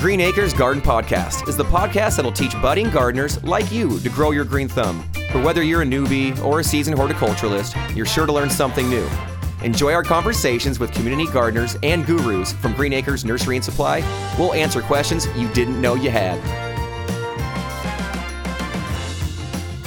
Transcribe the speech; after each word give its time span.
Green 0.00 0.20
Acres 0.20 0.54
Garden 0.54 0.80
Podcast 0.80 1.48
is 1.48 1.56
the 1.56 1.64
podcast 1.64 2.14
that'll 2.14 2.30
teach 2.30 2.52
budding 2.62 2.88
gardeners 2.88 3.42
like 3.42 3.72
you 3.72 3.98
to 3.98 4.08
grow 4.08 4.30
your 4.30 4.44
green 4.44 4.68
thumb. 4.68 5.02
For 5.32 5.42
whether 5.42 5.64
you're 5.64 5.82
a 5.82 5.84
newbie 5.84 6.40
or 6.44 6.60
a 6.60 6.64
seasoned 6.64 6.96
horticulturalist, 6.96 7.96
you're 7.96 8.06
sure 8.06 8.24
to 8.24 8.32
learn 8.32 8.48
something 8.48 8.88
new. 8.88 9.04
Enjoy 9.64 9.92
our 9.92 10.04
conversations 10.04 10.78
with 10.78 10.92
community 10.92 11.26
gardeners 11.32 11.76
and 11.82 12.06
gurus 12.06 12.52
from 12.52 12.74
Green 12.74 12.92
Acres 12.92 13.24
Nursery 13.24 13.56
and 13.56 13.64
Supply. 13.64 13.98
We'll 14.38 14.54
answer 14.54 14.82
questions 14.82 15.26
you 15.36 15.48
didn't 15.48 15.80
know 15.80 15.96
you 15.96 16.10
had. 16.10 16.38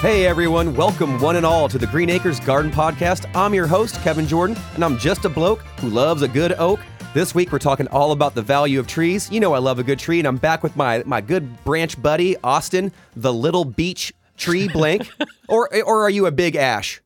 Hey 0.02 0.26
everyone, 0.26 0.76
welcome 0.76 1.22
one 1.22 1.38
and 1.38 1.46
all 1.46 1.70
to 1.70 1.78
the 1.78 1.88
Green 1.88 2.10
Acres 2.10 2.42
Garden 2.42 2.70
Podcast. 2.70 3.34
I'm 3.34 3.54
your 3.54 3.68
host, 3.68 3.96
Kevin 4.02 4.28
Jordan, 4.28 4.58
and 4.76 4.84
I'm 4.84 4.98
just 4.98 5.24
a 5.24 5.30
bloke 5.30 5.62
who 5.80 5.88
loves 5.88 6.22
a 6.22 6.28
good 6.28 6.52
oak. 6.60 6.82
This 7.14 7.36
week 7.36 7.52
we're 7.52 7.60
talking 7.60 7.90
all 7.90 8.14
about 8.14 8.36
the 8.36 8.42
value 8.42 8.80
of 8.80 8.88
trees. 8.88 9.30
You 9.30 9.42
know 9.42 9.54
I 9.54 9.58
love 9.58 9.80
a 9.80 9.84
good 9.84 10.00
tree, 10.00 10.20
and 10.20 10.28
I'm 10.28 10.38
back 10.38 10.64
with 10.64 10.78
my 10.78 11.04
my 11.06 11.20
good 11.20 11.62
branch 11.66 12.02
buddy, 12.02 12.38
Austin, 12.38 12.94
the 13.18 13.34
little 13.34 13.66
beech 13.66 14.14
tree 14.38 14.70
blank. 14.70 15.12
or 15.50 15.68
or 15.84 16.04
are 16.04 16.10
you 16.10 16.28
a 16.28 16.32
big 16.32 16.56
ash? 16.56 17.02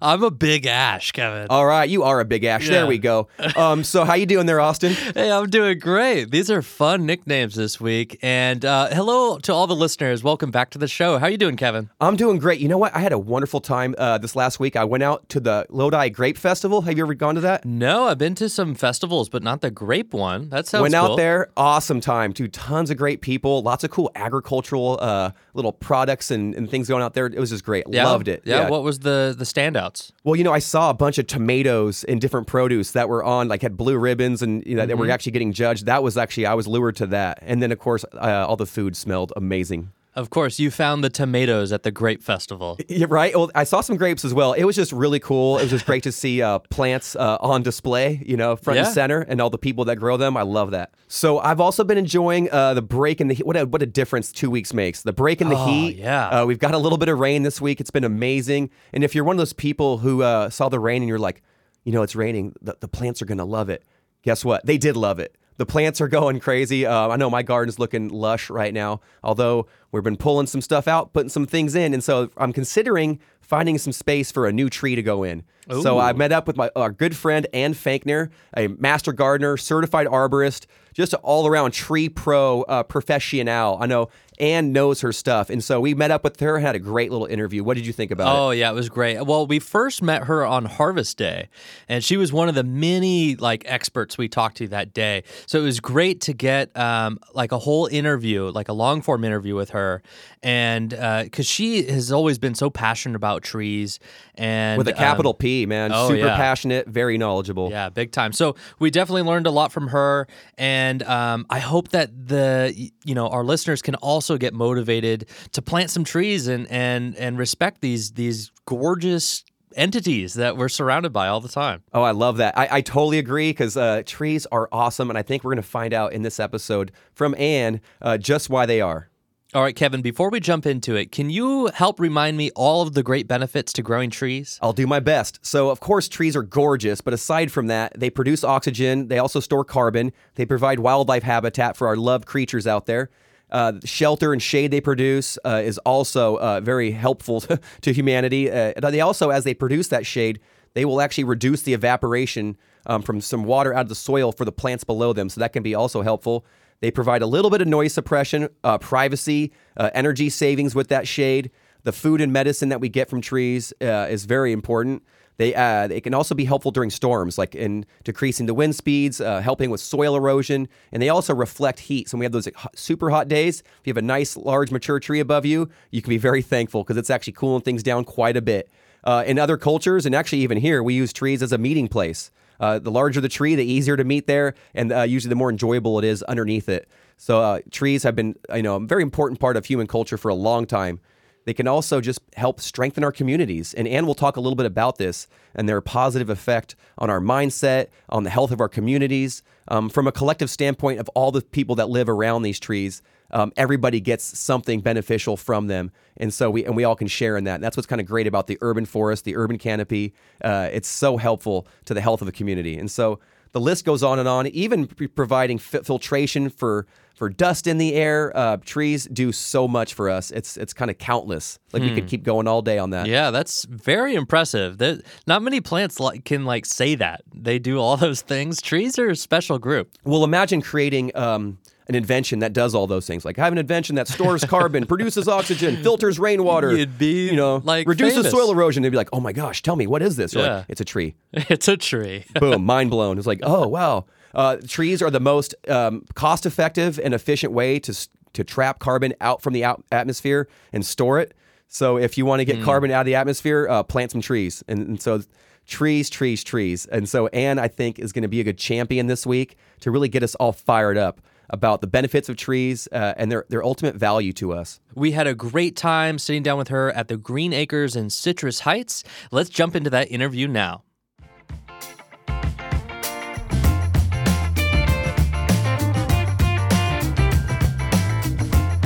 I'm 0.00 0.22
a 0.22 0.30
big 0.30 0.66
ash, 0.66 1.12
Kevin. 1.12 1.46
All 1.50 1.66
right, 1.66 1.88
you 1.88 2.02
are 2.02 2.20
a 2.20 2.24
big 2.24 2.44
ash. 2.44 2.68
There 2.68 2.86
we 2.86 2.98
go. 2.98 3.28
Um, 3.56 3.82
so 3.82 4.04
how 4.04 4.14
you 4.14 4.26
doing 4.26 4.46
there, 4.46 4.60
Austin? 4.60 4.92
Hey, 4.92 5.32
I'm 5.32 5.48
doing 5.48 5.78
great. 5.78 6.30
These 6.30 6.50
are 6.50 6.62
fun 6.62 7.06
nicknames 7.06 7.54
this 7.54 7.80
week. 7.80 8.18
And 8.22 8.64
uh, 8.64 8.88
hello 8.88 9.38
to 9.38 9.52
all 9.52 9.66
the 9.66 9.74
listeners. 9.74 10.22
Welcome 10.22 10.50
back 10.50 10.70
to 10.70 10.78
the 10.78 10.86
show. 10.86 11.18
How 11.18 11.26
you 11.26 11.38
doing, 11.38 11.56
Kevin? 11.56 11.90
I'm 12.00 12.14
doing 12.16 12.38
great. 12.38 12.60
You 12.60 12.68
know 12.68 12.78
what? 12.78 12.94
I 12.94 13.00
had 13.00 13.12
a 13.12 13.18
wonderful 13.18 13.60
time 13.60 13.94
uh, 13.98 14.18
this 14.18 14.36
last 14.36 14.60
week. 14.60 14.76
I 14.76 14.84
went 14.84 15.02
out 15.02 15.28
to 15.30 15.40
the 15.40 15.66
Lodi 15.70 16.10
Grape 16.10 16.36
Festival. 16.38 16.82
Have 16.82 16.96
you 16.96 17.04
ever 17.04 17.14
gone 17.14 17.34
to 17.36 17.40
that? 17.40 17.64
No, 17.64 18.04
I've 18.04 18.18
been 18.18 18.34
to 18.36 18.48
some 18.48 18.74
festivals, 18.74 19.28
but 19.28 19.42
not 19.42 19.60
the 19.60 19.70
grape 19.70 20.12
one. 20.12 20.50
That 20.50 20.66
sounds 20.66 20.82
Went 20.82 20.94
cool. 20.94 21.12
out 21.12 21.16
there, 21.16 21.48
awesome 21.56 22.00
time. 22.00 22.32
Dude, 22.32 22.52
tons 22.52 22.90
of 22.90 22.96
great 22.96 23.20
people, 23.22 23.62
lots 23.62 23.82
of 23.82 23.90
cool 23.90 24.10
agricultural 24.14 24.98
uh, 25.00 25.30
little 25.54 25.72
products 25.72 26.30
and, 26.30 26.54
and 26.54 26.70
things 26.70 26.86
going 26.88 27.02
out 27.02 27.14
there. 27.14 27.26
It 27.26 27.38
was 27.38 27.50
just 27.50 27.64
great. 27.64 27.84
Yeah? 27.88 28.06
Loved 28.06 28.28
it. 28.28 28.42
Yeah. 28.44 28.68
What 28.68 28.82
was 28.82 29.00
the 29.00 29.34
the 29.36 29.46
standouts? 29.58 30.12
Well, 30.24 30.36
you 30.36 30.44
know, 30.44 30.52
I 30.52 30.58
saw 30.60 30.90
a 30.90 30.94
bunch 30.94 31.18
of 31.18 31.26
tomatoes 31.26 32.04
and 32.04 32.20
different 32.20 32.46
produce 32.46 32.92
that 32.92 33.08
were 33.08 33.24
on, 33.24 33.48
like 33.48 33.62
had 33.62 33.76
blue 33.76 33.96
ribbons 33.98 34.42
and 34.42 34.64
you 34.66 34.74
know, 34.74 34.86
that 34.86 34.92
Mm-hmm. 34.94 35.00
were 35.06 35.10
actually 35.10 35.32
getting 35.32 35.52
judged. 35.52 35.86
That 35.86 36.02
was 36.02 36.16
actually, 36.16 36.46
I 36.46 36.54
was 36.54 36.66
lured 36.66 36.96
to 36.96 37.06
that. 37.08 37.38
And 37.42 37.62
then, 37.62 37.72
of 37.72 37.78
course, 37.78 38.04
uh, 38.14 38.46
all 38.48 38.56
the 38.56 38.66
food 38.66 38.96
smelled 38.96 39.32
amazing. 39.36 39.90
Of 40.18 40.30
course, 40.30 40.58
you 40.58 40.70
found 40.72 41.04
the 41.04 41.10
tomatoes 41.10 41.70
at 41.70 41.84
the 41.84 41.90
grape 41.92 42.22
festival. 42.24 42.76
Yeah, 42.88 43.06
right. 43.08 43.32
Well, 43.36 43.50
I 43.54 43.62
saw 43.62 43.80
some 43.82 43.96
grapes 43.96 44.24
as 44.24 44.34
well. 44.34 44.52
It 44.52 44.64
was 44.64 44.74
just 44.74 44.90
really 44.92 45.20
cool. 45.20 45.58
It 45.58 45.62
was 45.62 45.70
just 45.70 45.86
great 45.86 46.02
to 46.02 46.10
see 46.12 46.42
uh, 46.42 46.58
plants 46.70 47.14
uh, 47.14 47.38
on 47.40 47.62
display, 47.62 48.20
you 48.26 48.36
know, 48.36 48.56
front 48.56 48.78
Yeah. 48.78 48.86
and 48.86 48.92
center, 48.92 49.20
and 49.20 49.40
all 49.40 49.48
the 49.48 49.58
people 49.58 49.84
that 49.84 49.96
grow 49.96 50.16
them. 50.16 50.36
I 50.36 50.42
love 50.42 50.72
that. 50.72 50.92
So 51.06 51.38
I've 51.38 51.60
also 51.60 51.84
been 51.84 51.98
enjoying 51.98 52.50
uh, 52.50 52.74
the 52.74 52.82
break 52.82 53.20
in 53.20 53.28
the 53.28 53.34
heat. 53.34 53.46
What 53.46 53.56
a, 53.56 53.64
what 53.64 53.80
a 53.80 53.86
difference 53.86 54.32
two 54.32 54.50
weeks 54.50 54.74
makes. 54.74 55.02
The 55.02 55.12
break 55.12 55.40
in 55.40 55.50
the 55.50 55.56
Oh, 55.56 55.66
heat. 55.66 55.96
yeah. 55.98 56.28
Uh, 56.28 56.44
we've 56.46 56.58
got 56.58 56.74
a 56.74 56.78
little 56.78 56.98
bit 56.98 57.08
of 57.08 57.18
rain 57.20 57.44
this 57.44 57.60
week. 57.60 57.80
It's 57.80 57.92
been 57.92 58.04
amazing. 58.04 58.70
And 58.92 59.04
if 59.04 59.14
you're 59.14 59.24
one 59.24 59.36
of 59.36 59.38
those 59.38 59.52
people 59.52 59.98
who 59.98 60.22
uh, 60.24 60.50
saw 60.50 60.68
the 60.68 60.80
rain 60.80 61.00
and 61.02 61.08
you're 61.08 61.20
like, 61.20 61.42
you 61.84 61.92
know, 61.92 62.02
it's 62.02 62.16
raining, 62.16 62.54
the, 62.60 62.76
the 62.80 62.88
plants 62.88 63.22
are 63.22 63.26
going 63.26 63.38
to 63.38 63.44
love 63.44 63.70
it. 63.70 63.84
Guess 64.24 64.44
what? 64.44 64.66
They 64.66 64.78
did 64.78 64.96
love 64.96 65.20
it. 65.20 65.37
The 65.58 65.66
plants 65.66 66.00
are 66.00 66.08
going 66.08 66.40
crazy. 66.40 66.86
Uh, 66.86 67.08
I 67.08 67.16
know 67.16 67.28
my 67.28 67.42
garden's 67.42 67.78
looking 67.78 68.08
lush 68.08 68.48
right 68.48 68.72
now, 68.72 69.00
although 69.22 69.66
we've 69.92 70.04
been 70.04 70.16
pulling 70.16 70.46
some 70.46 70.60
stuff 70.60 70.88
out, 70.88 71.12
putting 71.12 71.28
some 71.28 71.46
things 71.46 71.74
in. 71.74 71.92
And 71.92 72.02
so 72.02 72.30
I'm 72.36 72.52
considering 72.52 73.18
finding 73.48 73.78
some 73.78 73.92
space 73.92 74.30
for 74.30 74.46
a 74.46 74.52
new 74.52 74.68
tree 74.68 74.94
to 74.94 75.02
go 75.02 75.24
in. 75.24 75.42
So 75.82 75.98
I 75.98 76.14
met 76.14 76.32
up 76.32 76.46
with 76.46 76.56
my 76.56 76.70
our 76.76 76.90
good 76.90 77.14
friend 77.14 77.46
Ann 77.52 77.74
Fenkner, 77.74 78.30
a 78.56 78.68
master 78.68 79.12
gardener, 79.12 79.58
certified 79.58 80.06
arborist, 80.06 80.64
just 80.94 81.12
an 81.12 81.20
all 81.22 81.46
around 81.46 81.72
tree 81.72 82.08
pro 82.08 82.62
uh, 82.62 82.84
professional. 82.84 83.76
I 83.78 83.84
know 83.84 84.08
Ann 84.38 84.72
knows 84.72 85.00
her 85.00 85.12
stuff. 85.12 85.50
And 85.50 85.62
so 85.62 85.80
we 85.80 85.94
met 85.94 86.10
up 86.10 86.24
with 86.24 86.40
her 86.40 86.56
and 86.56 86.64
had 86.64 86.74
a 86.74 86.78
great 86.78 87.10
little 87.10 87.26
interview. 87.26 87.62
What 87.64 87.76
did 87.76 87.86
you 87.86 87.92
think 87.92 88.10
about 88.10 88.34
it? 88.34 88.38
Oh 88.38 88.50
yeah, 88.50 88.70
it 88.70 88.74
was 88.74 88.88
great. 88.88 89.20
Well, 89.22 89.46
we 89.46 89.58
first 89.58 90.00
met 90.00 90.24
her 90.24 90.46
on 90.46 90.64
Harvest 90.64 91.18
Day, 91.18 91.48
and 91.88 92.02
she 92.02 92.16
was 92.16 92.32
one 92.32 92.48
of 92.48 92.54
the 92.54 92.64
many 92.64 93.36
like 93.36 93.64
experts 93.66 94.16
we 94.16 94.28
talked 94.28 94.56
to 94.58 94.68
that 94.68 94.94
day. 94.94 95.24
So 95.46 95.60
it 95.60 95.64
was 95.64 95.80
great 95.80 96.20
to 96.22 96.32
get 96.32 96.74
um, 96.76 97.18
like 97.34 97.52
a 97.52 97.58
whole 97.58 97.86
interview, 97.86 98.50
like 98.50 98.68
a 98.68 98.72
long 98.72 99.02
form 99.02 99.22
interview 99.24 99.54
with 99.54 99.70
her, 99.70 100.02
and 100.42 100.90
because 100.90 101.46
she 101.46 101.82
has 101.84 102.10
always 102.10 102.38
been 102.38 102.54
so 102.54 102.70
passionate 102.70 103.16
about 103.16 103.37
trees 103.40 103.98
and 104.34 104.78
With 104.78 104.88
a 104.88 104.92
um, 104.92 104.98
capital 104.98 105.34
P, 105.34 105.66
man. 105.66 105.90
oh, 105.92 106.08
Super 106.08 106.26
yeah. 106.26 106.36
passionate, 106.36 106.88
very 106.88 107.18
knowledgeable. 107.18 107.70
yeah, 107.70 107.88
big 107.88 108.12
time. 108.12 108.32
So 108.32 108.56
we 108.78 108.90
definitely 108.90 109.22
learned 109.22 109.46
a 109.46 109.50
lot 109.50 109.72
from 109.72 109.88
her, 109.88 110.26
and 110.56 111.02
um, 111.04 111.46
I 111.50 111.58
hope 111.58 111.88
that 111.90 112.28
the 112.28 112.90
you 113.04 113.14
know 113.14 113.28
our 113.28 113.44
listeners 113.44 113.82
can 113.82 113.94
also 113.96 114.36
get 114.36 114.54
motivated 114.54 115.26
to 115.52 115.62
plant 115.62 115.90
some 115.90 116.04
trees 116.04 116.48
and 116.48 116.66
and 116.70 117.16
and 117.16 117.38
respect 117.38 117.80
these 117.80 118.12
these 118.12 118.50
gorgeous 118.66 119.44
entities 119.76 120.34
that 120.34 120.56
we're 120.56 120.68
surrounded 120.68 121.12
by 121.12 121.28
all 121.28 121.40
the 121.40 121.48
time. 121.48 121.82
Oh, 121.92 122.02
I 122.02 122.10
love 122.12 122.38
that. 122.38 122.56
I, 122.58 122.68
I 122.78 122.80
totally 122.80 123.18
agree 123.18 123.50
because 123.50 123.76
uh, 123.76 124.02
trees 124.04 124.46
are 124.46 124.68
awesome. 124.72 125.08
And 125.10 125.18
I 125.18 125.22
think 125.22 125.44
we're 125.44 125.50
going 125.52 125.62
to 125.62 125.68
find 125.68 125.92
out 125.92 126.12
in 126.12 126.22
this 126.22 126.40
episode 126.40 126.90
from 127.12 127.34
Anne 127.36 127.80
uh, 128.02 128.18
just 128.18 128.50
why 128.50 128.66
they 128.66 128.80
are. 128.80 129.10
All 129.54 129.62
right, 129.62 129.74
Kevin. 129.74 130.02
Before 130.02 130.28
we 130.28 130.40
jump 130.40 130.66
into 130.66 130.94
it, 130.94 131.10
can 131.10 131.30
you 131.30 131.68
help 131.68 131.98
remind 131.98 132.36
me 132.36 132.50
all 132.54 132.82
of 132.82 132.92
the 132.92 133.02
great 133.02 133.26
benefits 133.26 133.72
to 133.72 133.82
growing 133.82 134.10
trees? 134.10 134.58
I'll 134.60 134.74
do 134.74 134.86
my 134.86 135.00
best. 135.00 135.38
So, 135.40 135.70
of 135.70 135.80
course, 135.80 136.06
trees 136.06 136.36
are 136.36 136.42
gorgeous, 136.42 137.00
but 137.00 137.14
aside 137.14 137.50
from 137.50 137.68
that, 137.68 137.98
they 137.98 138.10
produce 138.10 138.44
oxygen. 138.44 139.08
They 139.08 139.18
also 139.18 139.40
store 139.40 139.64
carbon. 139.64 140.12
They 140.34 140.44
provide 140.44 140.80
wildlife 140.80 141.22
habitat 141.22 141.78
for 141.78 141.88
our 141.88 141.96
loved 141.96 142.26
creatures 142.26 142.66
out 142.66 142.84
there. 142.84 143.08
Uh, 143.50 143.72
shelter 143.84 144.34
and 144.34 144.42
shade 144.42 144.70
they 144.70 144.82
produce 144.82 145.38
uh, 145.46 145.62
is 145.64 145.78
also 145.78 146.38
uh, 146.40 146.60
very 146.60 146.90
helpful 146.90 147.40
to, 147.40 147.58
to 147.80 147.94
humanity. 147.94 148.50
Uh, 148.50 148.74
they 148.78 149.00
also, 149.00 149.30
as 149.30 149.44
they 149.44 149.54
produce 149.54 149.88
that 149.88 150.04
shade, 150.04 150.40
they 150.74 150.84
will 150.84 151.00
actually 151.00 151.24
reduce 151.24 151.62
the 151.62 151.72
evaporation 151.72 152.58
um, 152.84 153.00
from 153.00 153.22
some 153.22 153.44
water 153.44 153.72
out 153.72 153.80
of 153.80 153.88
the 153.88 153.94
soil 153.94 154.30
for 154.30 154.44
the 154.44 154.52
plants 154.52 154.84
below 154.84 155.14
them. 155.14 155.30
So 155.30 155.40
that 155.40 155.54
can 155.54 155.62
be 155.62 155.74
also 155.74 156.02
helpful. 156.02 156.44
They 156.80 156.90
provide 156.90 157.22
a 157.22 157.26
little 157.26 157.50
bit 157.50 157.60
of 157.60 157.66
noise 157.68 157.92
suppression, 157.92 158.48
uh, 158.62 158.78
privacy, 158.78 159.52
uh, 159.76 159.90
energy 159.94 160.30
savings 160.30 160.74
with 160.74 160.88
that 160.88 161.08
shade. 161.08 161.50
The 161.82 161.92
food 161.92 162.20
and 162.20 162.32
medicine 162.32 162.68
that 162.68 162.80
we 162.80 162.88
get 162.88 163.08
from 163.08 163.20
trees 163.20 163.72
uh, 163.80 164.06
is 164.10 164.24
very 164.24 164.52
important. 164.52 165.02
They 165.38 165.54
uh, 165.54 165.86
they 165.86 166.00
can 166.00 166.14
also 166.14 166.34
be 166.34 166.44
helpful 166.44 166.72
during 166.72 166.90
storms, 166.90 167.38
like 167.38 167.54
in 167.54 167.86
decreasing 168.02 168.46
the 168.46 168.54
wind 168.54 168.74
speeds, 168.74 169.20
uh, 169.20 169.40
helping 169.40 169.70
with 169.70 169.80
soil 169.80 170.16
erosion, 170.16 170.68
and 170.90 171.00
they 171.00 171.08
also 171.08 171.32
reflect 171.32 171.78
heat. 171.78 172.08
So 172.08 172.16
when 172.16 172.20
we 172.20 172.24
have 172.24 172.32
those 172.32 172.48
super 172.74 173.10
hot 173.10 173.28
days, 173.28 173.60
if 173.60 173.86
you 173.86 173.90
have 173.90 173.98
a 173.98 174.02
nice, 174.02 174.36
large, 174.36 174.72
mature 174.72 174.98
tree 174.98 175.20
above 175.20 175.46
you, 175.46 175.68
you 175.92 176.02
can 176.02 176.10
be 176.10 176.18
very 176.18 176.42
thankful 176.42 176.82
because 176.82 176.96
it's 176.96 177.10
actually 177.10 177.34
cooling 177.34 177.62
things 177.62 177.84
down 177.84 178.04
quite 178.04 178.36
a 178.36 178.42
bit. 178.42 178.68
Uh, 179.04 179.22
in 179.24 179.38
other 179.38 179.56
cultures, 179.56 180.04
and 180.04 180.14
actually 180.14 180.40
even 180.40 180.58
here, 180.58 180.82
we 180.82 180.92
use 180.92 181.12
trees 181.12 181.40
as 181.40 181.52
a 181.52 181.58
meeting 181.58 181.86
place. 181.86 182.32
Uh, 182.60 182.78
the 182.78 182.90
larger 182.90 183.20
the 183.20 183.28
tree, 183.28 183.54
the 183.54 183.64
easier 183.64 183.96
to 183.96 184.04
meet 184.04 184.26
there, 184.26 184.54
and 184.74 184.92
uh, 184.92 185.02
usually 185.02 185.28
the 185.28 185.36
more 185.36 185.50
enjoyable 185.50 185.98
it 185.98 186.04
is 186.04 186.22
underneath 186.24 186.68
it. 186.68 186.88
So 187.16 187.40
uh, 187.40 187.60
trees 187.70 188.02
have 188.02 188.14
been, 188.16 188.36
you 188.54 188.62
know, 188.62 188.76
a 188.76 188.80
very 188.80 189.02
important 189.02 189.40
part 189.40 189.56
of 189.56 189.66
human 189.66 189.86
culture 189.86 190.16
for 190.16 190.28
a 190.28 190.34
long 190.34 190.66
time. 190.66 191.00
They 191.48 191.54
can 191.54 191.66
also 191.66 192.02
just 192.02 192.20
help 192.36 192.60
strengthen 192.60 193.02
our 193.02 193.10
communities. 193.10 193.72
And 193.72 193.88
Anne 193.88 194.06
will 194.06 194.14
talk 194.14 194.36
a 194.36 194.40
little 194.40 194.54
bit 194.54 194.66
about 194.66 194.98
this 194.98 195.26
and 195.54 195.66
their 195.66 195.80
positive 195.80 196.28
effect 196.28 196.76
on 196.98 197.08
our 197.08 197.20
mindset, 197.20 197.86
on 198.10 198.24
the 198.24 198.28
health 198.28 198.50
of 198.50 198.60
our 198.60 198.68
communities. 198.68 199.42
Um, 199.68 199.88
from 199.88 200.06
a 200.06 200.12
collective 200.12 200.50
standpoint 200.50 201.00
of 201.00 201.08
all 201.14 201.32
the 201.32 201.40
people 201.40 201.74
that 201.76 201.88
live 201.88 202.06
around 202.06 202.42
these 202.42 202.60
trees, 202.60 203.00
um, 203.30 203.50
everybody 203.56 203.98
gets 203.98 204.38
something 204.38 204.82
beneficial 204.82 205.38
from 205.38 205.68
them. 205.68 205.90
And 206.18 206.34
so 206.34 206.50
we 206.50 206.66
and 206.66 206.76
we 206.76 206.84
all 206.84 206.94
can 206.94 207.08
share 207.08 207.38
in 207.38 207.44
that. 207.44 207.54
And 207.54 207.64
that's 207.64 207.78
what's 207.78 207.86
kind 207.86 208.02
of 208.02 208.06
great 208.06 208.26
about 208.26 208.46
the 208.46 208.58
urban 208.60 208.84
forest, 208.84 209.24
the 209.24 209.34
urban 209.34 209.56
canopy. 209.56 210.12
Uh, 210.44 210.68
it's 210.70 210.86
so 210.86 211.16
helpful 211.16 211.66
to 211.86 211.94
the 211.94 212.02
health 212.02 212.20
of 212.20 212.26
the 212.26 212.32
community. 212.32 212.76
And 212.76 212.90
so 212.90 213.20
the 213.52 213.60
list 213.60 213.84
goes 213.84 214.02
on 214.02 214.18
and 214.18 214.28
on, 214.28 214.46
even 214.48 214.86
providing 214.86 215.58
fi- 215.58 215.80
filtration 215.80 216.48
for 216.50 216.86
for 217.14 217.28
dust 217.28 217.66
in 217.66 217.78
the 217.78 217.94
air. 217.94 218.32
Uh, 218.36 218.56
trees 218.58 219.08
do 219.12 219.32
so 219.32 219.66
much 219.66 219.94
for 219.94 220.08
us. 220.08 220.30
It's 220.30 220.56
it's 220.56 220.72
kind 220.72 220.90
of 220.90 220.98
countless. 220.98 221.58
Like 221.72 221.82
we 221.82 221.94
could 221.94 222.06
keep 222.06 222.22
going 222.22 222.46
all 222.46 222.62
day 222.62 222.78
on 222.78 222.90
that. 222.90 223.06
Yeah, 223.06 223.30
that's 223.30 223.64
very 223.64 224.14
impressive. 224.14 224.78
There, 224.78 224.98
not 225.26 225.42
many 225.42 225.60
plants 225.60 225.98
like, 226.00 226.24
can 226.24 226.44
like 226.44 226.64
say 226.64 226.94
that 226.94 227.22
they 227.34 227.58
do 227.58 227.78
all 227.78 227.96
those 228.06 228.22
things. 228.22 228.62
Trees 228.62 228.98
are 228.98 229.10
a 229.10 229.16
special 229.16 229.58
group. 229.58 229.90
Well, 230.04 230.24
imagine 230.24 230.62
creating 230.62 231.14
um, 231.16 231.58
an 231.88 231.94
invention 231.94 232.40
that 232.40 232.52
does 232.52 232.74
all 232.74 232.86
those 232.86 233.06
things. 233.06 233.24
Like 233.24 233.38
I 233.38 233.44
have 233.44 233.52
an 233.52 233.58
invention 233.58 233.96
that 233.96 234.08
stores 234.08 234.44
carbon, 234.44 234.86
produces 234.88 235.26
oxygen, 235.26 235.82
filters 235.82 236.18
rainwater. 236.18 236.76
You'd 236.76 236.98
be, 236.98 237.28
you 237.28 237.36
know, 237.36 237.62
like, 237.64 237.88
reduces 237.88 238.18
famous. 238.18 238.32
soil 238.32 238.52
erosion. 238.52 238.82
They'd 238.82 238.90
be 238.90 238.96
like, 238.96 239.08
oh 239.12 239.20
my 239.20 239.32
gosh, 239.32 239.62
tell 239.62 239.76
me 239.76 239.86
what 239.86 240.02
is 240.02 240.16
this? 240.16 240.34
Yeah. 240.34 240.56
like, 240.58 240.66
it's 240.68 240.80
a 240.80 240.84
tree. 240.84 241.14
It's 241.32 241.68
a 241.68 241.76
tree. 241.76 242.24
Boom, 242.40 242.64
mind 242.64 242.90
blown. 242.90 243.18
It's 243.18 243.26
like, 243.26 243.40
oh 243.42 243.66
wow. 243.66 244.04
Uh, 244.34 244.58
trees 244.68 245.00
are 245.00 245.10
the 245.10 245.20
most 245.20 245.54
um, 245.68 246.04
cost-effective 246.14 247.00
and 247.02 247.14
efficient 247.14 247.52
way 247.52 247.78
to 247.80 248.08
to 248.34 248.44
trap 248.44 248.78
carbon 248.78 249.14
out 249.20 249.40
from 249.42 249.54
the 249.54 249.64
out- 249.64 249.82
atmosphere 249.90 250.48
and 250.72 250.84
store 250.84 251.18
it. 251.18 251.34
So 251.68 251.96
if 251.98 252.16
you 252.18 252.24
want 252.26 252.40
to 252.40 252.44
get 252.44 252.62
carbon 252.62 252.90
out 252.90 253.00
of 253.00 253.06
the 253.06 253.14
atmosphere, 253.14 253.66
uh, 253.68 253.82
plant 253.82 254.10
some 254.10 254.20
trees. 254.20 254.62
And, 254.68 254.86
and 254.86 255.02
so 255.02 255.22
trees, 255.66 256.08
trees, 256.10 256.42
trees. 256.44 256.86
And 256.86 257.08
so 257.08 257.26
Anne, 257.28 257.58
I 257.58 257.68
think, 257.68 257.98
is 257.98 258.12
going 258.12 258.22
to 258.22 258.28
be 258.28 258.40
a 258.40 258.44
good 258.44 258.58
champion 258.58 259.06
this 259.06 259.26
week 259.26 259.56
to 259.80 259.90
really 259.90 260.08
get 260.08 260.22
us 260.22 260.34
all 260.36 260.52
fired 260.52 260.96
up. 260.96 261.20
About 261.50 261.80
the 261.80 261.86
benefits 261.86 262.28
of 262.28 262.36
trees 262.36 262.88
uh, 262.92 263.14
and 263.16 263.30
their, 263.30 263.44
their 263.48 263.64
ultimate 263.64 263.94
value 263.96 264.32
to 264.34 264.52
us. 264.52 264.80
We 264.94 265.12
had 265.12 265.26
a 265.26 265.34
great 265.34 265.76
time 265.76 266.18
sitting 266.18 266.42
down 266.42 266.58
with 266.58 266.68
her 266.68 266.90
at 266.92 267.08
the 267.08 267.16
Green 267.16 267.52
Acres 267.52 267.96
in 267.96 268.10
Citrus 268.10 268.60
Heights. 268.60 269.04
Let's 269.30 269.50
jump 269.50 269.74
into 269.76 269.90
that 269.90 270.10
interview 270.10 270.48
now. 270.48 270.84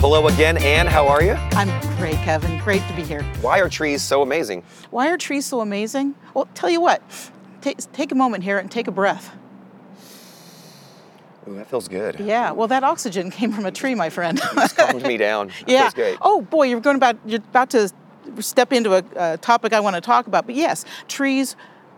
Hello 0.03 0.27
again, 0.27 0.57
Anne. 0.57 0.89
How 0.89 1.07
are 1.07 1.23
you? 1.23 1.35
I'm 1.53 1.69
great, 1.97 2.17
Kevin. 2.17 2.59
Great 2.59 2.83
to 2.89 2.93
be 2.95 3.05
here. 3.05 3.23
Why 3.41 3.61
are 3.61 3.69
trees 3.69 4.03
so 4.03 4.21
amazing? 4.21 4.65
Why 4.91 5.09
are 5.09 5.17
trees 5.17 5.47
so 5.47 5.61
amazing? 5.61 6.17
Well, 6.35 6.49
tell 6.55 6.69
you 6.69 6.81
what, 6.81 7.03
take, 7.61 7.79
take 7.93 8.11
a 8.11 8.17
moment 8.17 8.43
here 8.43 8.59
and 8.59 8.69
take 8.69 8.89
a 8.89 8.91
breath. 8.91 9.33
Ooh, 11.49 11.57
that 11.57 11.69
feels 11.69 11.89
good. 11.89 12.21
Yeah, 12.21 12.53
well, 12.53 12.69
that 12.69 12.85
oxygen 12.85 13.31
came 13.31 13.53
from 13.53 13.67
a 13.67 13.73
tree, 13.73 13.95
my 13.95 14.11
friend. 14.11 14.39
Just 14.55 14.77
calmed 14.77 15.03
me 15.03 15.17
down. 15.17 15.49
That 15.49 15.69
yeah. 15.69 15.81
feels 15.83 15.95
great. 15.95 16.19
Oh 16.23 16.41
boy, 16.41 16.67
you're 16.67 16.81
going 16.81 16.97
about 16.97 17.17
you're 17.27 17.41
about 17.41 17.71
to 17.71 17.91
step 18.39 18.73
into 18.73 18.95
a, 18.95 19.05
a 19.17 19.37
topic 19.39 19.73
I 19.73 19.81
want 19.81 19.97
to 19.97 20.01
talk 20.01 20.27
about. 20.27 20.47
But 20.47 20.55
yes, 20.55 20.85
trees 21.09 21.57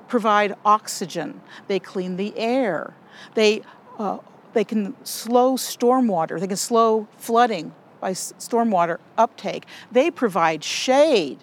provide 0.09 0.55
oxygen. 0.65 1.41
They 1.67 1.79
clean 1.79 2.17
the 2.17 2.37
air. 2.39 2.95
They 3.35 3.63
uh, 3.99 4.19
they 4.55 4.65
can 4.65 4.95
slow 5.05 5.57
stormwater. 5.57 6.41
They 6.41 6.47
can 6.47 6.57
slow 6.57 7.07
flooding 7.19 7.75
by 8.01 8.13
stormwater 8.13 8.99
uptake. 9.19 9.67
They 9.93 10.11
provide 10.11 10.65
shade. 10.65 11.39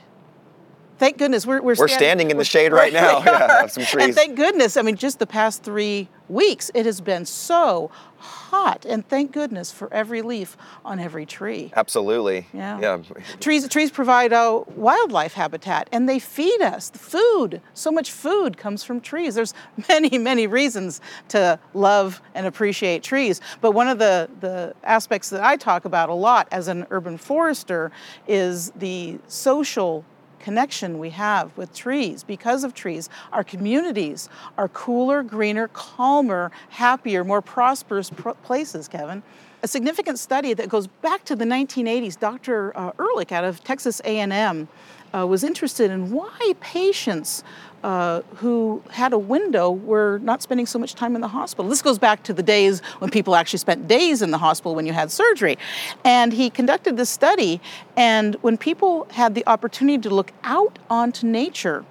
Thank 1.01 1.17
goodness 1.17 1.47
we're 1.47 1.63
we're, 1.63 1.73
we're 1.73 1.87
standing 1.87 2.29
in 2.29 2.37
the 2.37 2.45
shade 2.55 2.71
right 2.71 2.93
now. 2.93 3.23
yeah, 3.25 3.65
some 3.65 3.83
trees. 3.83 4.05
And 4.05 4.13
thank 4.13 4.35
goodness, 4.35 4.77
I 4.77 4.83
mean, 4.83 4.97
just 4.97 5.17
the 5.17 5.25
past 5.25 5.63
three 5.63 6.09
weeks, 6.29 6.69
it 6.75 6.85
has 6.85 7.01
been 7.01 7.25
so 7.25 7.89
hot, 8.19 8.85
and 8.85 9.07
thank 9.07 9.31
goodness 9.31 9.71
for 9.71 9.91
every 9.91 10.21
leaf 10.21 10.55
on 10.85 10.99
every 10.99 11.25
tree. 11.25 11.73
Absolutely. 11.75 12.45
Yeah. 12.53 12.79
Yeah. 12.79 12.99
Trees 13.39 13.67
trees 13.67 13.89
provide 13.89 14.31
a 14.31 14.59
wildlife 14.75 15.33
habitat, 15.33 15.89
and 15.91 16.07
they 16.07 16.19
feed 16.19 16.61
us 16.61 16.89
the 16.89 16.99
food. 16.99 17.61
So 17.73 17.91
much 17.91 18.11
food 18.11 18.55
comes 18.57 18.83
from 18.83 19.01
trees. 19.01 19.33
There's 19.33 19.55
many 19.89 20.19
many 20.19 20.45
reasons 20.45 21.01
to 21.29 21.57
love 21.73 22.21
and 22.35 22.45
appreciate 22.45 23.01
trees, 23.01 23.41
but 23.59 23.71
one 23.71 23.87
of 23.87 23.97
the 23.97 24.29
the 24.39 24.75
aspects 24.83 25.31
that 25.31 25.43
I 25.43 25.55
talk 25.57 25.85
about 25.85 26.09
a 26.09 26.13
lot 26.13 26.47
as 26.51 26.67
an 26.67 26.85
urban 26.91 27.17
forester 27.17 27.91
is 28.27 28.69
the 28.75 29.17
social 29.25 30.05
connection 30.41 30.99
we 30.99 31.11
have 31.11 31.55
with 31.57 31.73
trees 31.73 32.23
because 32.23 32.63
of 32.63 32.73
trees. 32.73 33.09
Our 33.31 33.43
communities 33.43 34.27
are 34.57 34.67
cooler, 34.67 35.23
greener, 35.23 35.69
calmer, 35.69 36.51
happier, 36.69 37.23
more 37.23 37.41
prosperous 37.41 38.09
pr- 38.09 38.31
places, 38.31 38.87
Kevin. 38.87 39.23
A 39.63 39.67
significant 39.67 40.17
study 40.17 40.53
that 40.55 40.69
goes 40.69 40.87
back 40.87 41.23
to 41.25 41.35
the 41.35 41.45
1980s, 41.45 42.19
Dr. 42.19 42.75
Uh, 42.75 42.91
Ulrich 42.99 43.31
out 43.31 43.43
of 43.43 43.63
Texas 43.63 44.01
A&M 44.03 44.67
uh, 45.13 45.27
was 45.27 45.43
interested 45.43 45.91
in 45.91 46.11
why 46.11 46.53
patients 46.59 47.43
uh, 47.83 48.21
who 48.35 48.81
had 48.91 49.13
a 49.13 49.17
window 49.17 49.71
were 49.71 50.19
not 50.19 50.41
spending 50.41 50.65
so 50.65 50.77
much 50.77 50.95
time 50.95 51.15
in 51.15 51.21
the 51.21 51.27
hospital. 51.27 51.69
This 51.69 51.81
goes 51.81 51.99
back 51.99 52.23
to 52.23 52.33
the 52.33 52.43
days 52.43 52.81
when 52.99 53.09
people 53.09 53.35
actually 53.35 53.59
spent 53.59 53.87
days 53.87 54.21
in 54.21 54.31
the 54.31 54.37
hospital 54.37 54.75
when 54.75 54.85
you 54.85 54.93
had 54.93 55.11
surgery. 55.11 55.57
And 56.03 56.33
he 56.33 56.49
conducted 56.49 56.97
this 56.97 57.09
study, 57.09 57.61
and 57.97 58.35
when 58.41 58.57
people 58.57 59.07
had 59.11 59.35
the 59.35 59.45
opportunity 59.47 59.97
to 59.99 60.09
look 60.09 60.31
out 60.43 60.79
onto 60.89 61.27
nature, 61.27 61.85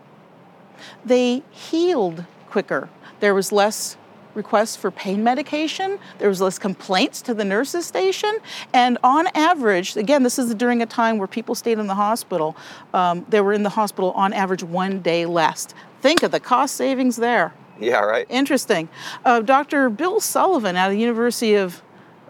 they 1.04 1.42
healed 1.50 2.24
quicker. 2.48 2.88
There 3.20 3.34
was 3.34 3.52
less 3.52 3.96
requests 4.34 4.76
for 4.76 4.90
pain 4.90 5.24
medication. 5.24 5.98
There 6.18 6.28
was 6.28 6.40
less 6.40 6.58
complaints 6.58 7.22
to 7.22 7.34
the 7.34 7.44
nurses 7.44 7.86
station. 7.86 8.38
And 8.72 8.98
on 9.02 9.26
average, 9.34 9.96
again, 9.96 10.22
this 10.22 10.38
is 10.38 10.54
during 10.54 10.82
a 10.82 10.86
time 10.86 11.18
where 11.18 11.28
people 11.28 11.54
stayed 11.54 11.78
in 11.78 11.86
the 11.86 11.94
hospital, 11.94 12.56
um, 12.94 13.26
they 13.28 13.40
were 13.40 13.52
in 13.52 13.62
the 13.62 13.70
hospital 13.70 14.12
on 14.12 14.32
average 14.32 14.62
one 14.62 15.00
day 15.00 15.26
less. 15.26 15.68
Think 16.00 16.22
of 16.22 16.30
the 16.30 16.40
cost 16.40 16.76
savings 16.76 17.16
there. 17.16 17.52
Yeah, 17.78 18.00
right. 18.00 18.26
Interesting. 18.28 18.88
Uh, 19.24 19.40
Dr. 19.40 19.88
Bill 19.88 20.20
Sullivan 20.20 20.76
out 20.76 20.90
of 20.90 20.92
the 20.92 21.00
University 21.00 21.54
of 21.54 21.82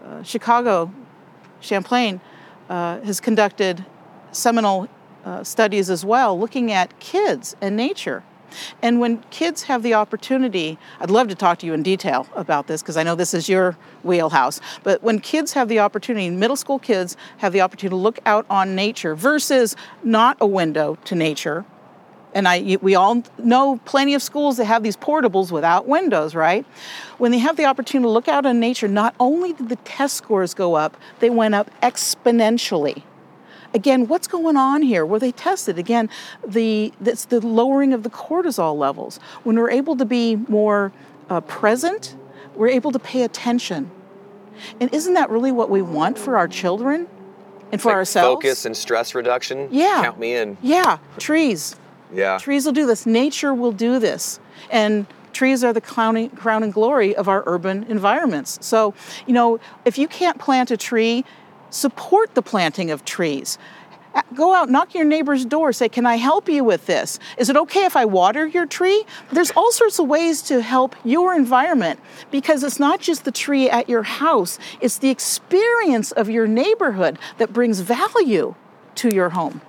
uh, 0.03 0.23
Chicago, 0.23 0.91
Champaign, 1.59 2.21
uh, 2.69 3.01
has 3.01 3.19
conducted 3.19 3.85
seminal 4.31 4.87
uh, 5.25 5.43
studies 5.43 5.89
as 5.89 6.03
well 6.03 6.39
looking 6.39 6.71
at 6.71 6.97
kids 6.99 7.55
and 7.61 7.75
nature. 7.75 8.23
And 8.81 8.99
when 8.99 9.23
kids 9.29 9.63
have 9.63 9.83
the 9.83 9.93
opportunity, 9.93 10.77
I'd 10.99 11.09
love 11.09 11.27
to 11.29 11.35
talk 11.35 11.59
to 11.59 11.65
you 11.65 11.73
in 11.73 11.83
detail 11.83 12.27
about 12.35 12.67
this 12.67 12.81
because 12.81 12.97
I 12.97 13.03
know 13.03 13.15
this 13.15 13.33
is 13.33 13.49
your 13.49 13.77
wheelhouse. 14.03 14.59
But 14.83 15.03
when 15.03 15.19
kids 15.19 15.53
have 15.53 15.67
the 15.67 15.79
opportunity, 15.79 16.29
middle 16.29 16.55
school 16.55 16.79
kids 16.79 17.17
have 17.37 17.53
the 17.53 17.61
opportunity 17.61 17.93
to 17.93 18.01
look 18.01 18.19
out 18.25 18.45
on 18.49 18.75
nature 18.75 19.15
versus 19.15 19.75
not 20.03 20.37
a 20.39 20.47
window 20.47 20.97
to 21.05 21.15
nature. 21.15 21.65
And 22.33 22.47
I, 22.47 22.77
we 22.81 22.95
all 22.95 23.23
know 23.37 23.79
plenty 23.85 24.13
of 24.13 24.23
schools 24.23 24.57
that 24.57 24.65
have 24.65 24.83
these 24.83 24.95
portables 24.95 25.51
without 25.51 25.87
windows, 25.87 26.33
right? 26.33 26.65
When 27.17 27.31
they 27.31 27.39
have 27.39 27.57
the 27.57 27.65
opportunity 27.65 28.05
to 28.05 28.09
look 28.09 28.27
out 28.27 28.45
on 28.45 28.59
nature, 28.59 28.87
not 28.87 29.15
only 29.19 29.53
did 29.53 29.69
the 29.69 29.75
test 29.77 30.15
scores 30.15 30.53
go 30.53 30.75
up, 30.75 30.95
they 31.19 31.29
went 31.29 31.55
up 31.55 31.69
exponentially. 31.81 33.03
Again, 33.73 34.07
what's 34.07 34.27
going 34.27 34.57
on 34.57 34.81
here? 34.81 35.05
Were 35.05 35.19
they 35.19 35.31
tested? 35.31 35.79
Again, 35.79 36.09
the 36.45 36.91
that's 36.99 37.25
the 37.25 37.39
lowering 37.45 37.93
of 37.93 38.03
the 38.03 38.09
cortisol 38.09 38.77
levels. 38.77 39.19
When 39.43 39.57
we're 39.57 39.71
able 39.71 39.95
to 39.97 40.05
be 40.05 40.35
more 40.35 40.91
uh, 41.29 41.41
present, 41.41 42.15
we're 42.55 42.67
able 42.67 42.91
to 42.91 42.99
pay 42.99 43.23
attention. 43.23 43.89
And 44.79 44.93
isn't 44.93 45.13
that 45.13 45.29
really 45.29 45.51
what 45.51 45.69
we 45.69 45.81
want 45.81 46.19
for 46.19 46.37
our 46.37 46.47
children 46.47 47.07
and 47.71 47.81
for 47.81 47.89
like 47.89 47.97
ourselves? 47.97 48.35
Focus 48.35 48.65
and 48.65 48.75
stress 48.75 49.15
reduction. 49.15 49.69
Yeah. 49.71 50.01
Count 50.03 50.19
me 50.19 50.35
in. 50.35 50.57
Yeah, 50.61 50.97
trees. 51.17 51.77
Yeah. 52.13 52.37
Trees 52.37 52.65
will 52.65 52.73
do 52.73 52.85
this. 52.85 53.05
Nature 53.05 53.53
will 53.53 53.71
do 53.71 53.99
this. 53.99 54.39
And 54.69 55.07
trees 55.33 55.63
are 55.63 55.71
the 55.71 55.81
crowning, 55.81 56.29
crown 56.31 56.61
and 56.63 56.73
glory 56.73 57.15
of 57.15 57.29
our 57.29 57.43
urban 57.45 57.83
environments. 57.85 58.59
So, 58.65 58.93
you 59.25 59.33
know, 59.33 59.59
if 59.85 59.97
you 59.97 60.07
can't 60.07 60.37
plant 60.37 60.71
a 60.71 60.77
tree, 60.77 61.23
support 61.71 62.35
the 62.35 62.41
planting 62.41 62.91
of 62.91 63.03
trees. 63.03 63.57
Go 64.35 64.53
out, 64.53 64.69
knock 64.69 64.93
your 64.93 65.05
neighbor's 65.05 65.45
door, 65.45 65.71
say, 65.71 65.87
Can 65.87 66.05
I 66.05 66.17
help 66.17 66.49
you 66.49 66.63
with 66.63 66.85
this? 66.85 67.17
Is 67.37 67.49
it 67.49 67.55
okay 67.55 67.85
if 67.85 67.95
I 67.95 68.05
water 68.05 68.45
your 68.45 68.65
tree? 68.65 69.05
There's 69.31 69.51
all 69.51 69.71
sorts 69.71 69.99
of 69.99 70.07
ways 70.07 70.41
to 70.43 70.61
help 70.61 70.95
your 71.05 71.33
environment 71.33 71.99
because 72.29 72.63
it's 72.63 72.79
not 72.79 72.99
just 72.99 73.23
the 73.23 73.31
tree 73.31 73.69
at 73.69 73.87
your 73.87 74.03
house, 74.03 74.59
it's 74.81 74.97
the 74.97 75.09
experience 75.09 76.11
of 76.11 76.29
your 76.29 76.45
neighborhood 76.45 77.19
that 77.37 77.53
brings 77.53 77.79
value 77.79 78.55
to 78.95 79.13
your 79.13 79.29
home. 79.29 79.61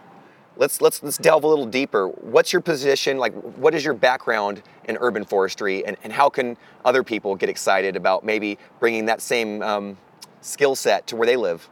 Let's 0.56 0.80
let's 0.80 1.02
let's 1.02 1.18
delve 1.18 1.44
a 1.44 1.46
little 1.46 1.66
deeper. 1.66 2.08
What's 2.08 2.52
your 2.52 2.62
position? 2.62 3.18
Like, 3.18 3.32
what 3.32 3.74
is 3.74 3.84
your 3.84 3.94
background 3.94 4.62
in 4.84 4.98
urban 5.00 5.24
forestry, 5.24 5.84
and, 5.86 5.96
and 6.02 6.12
how 6.12 6.28
can 6.28 6.56
other 6.84 7.02
people 7.02 7.36
get 7.36 7.48
excited 7.48 7.96
about 7.96 8.24
maybe 8.24 8.58
bringing 8.80 9.06
that 9.06 9.22
same 9.22 9.62
um, 9.62 9.96
skill 10.40 10.74
set 10.74 11.06
to 11.06 11.16
where 11.16 11.26
they 11.26 11.36
live? 11.36 11.68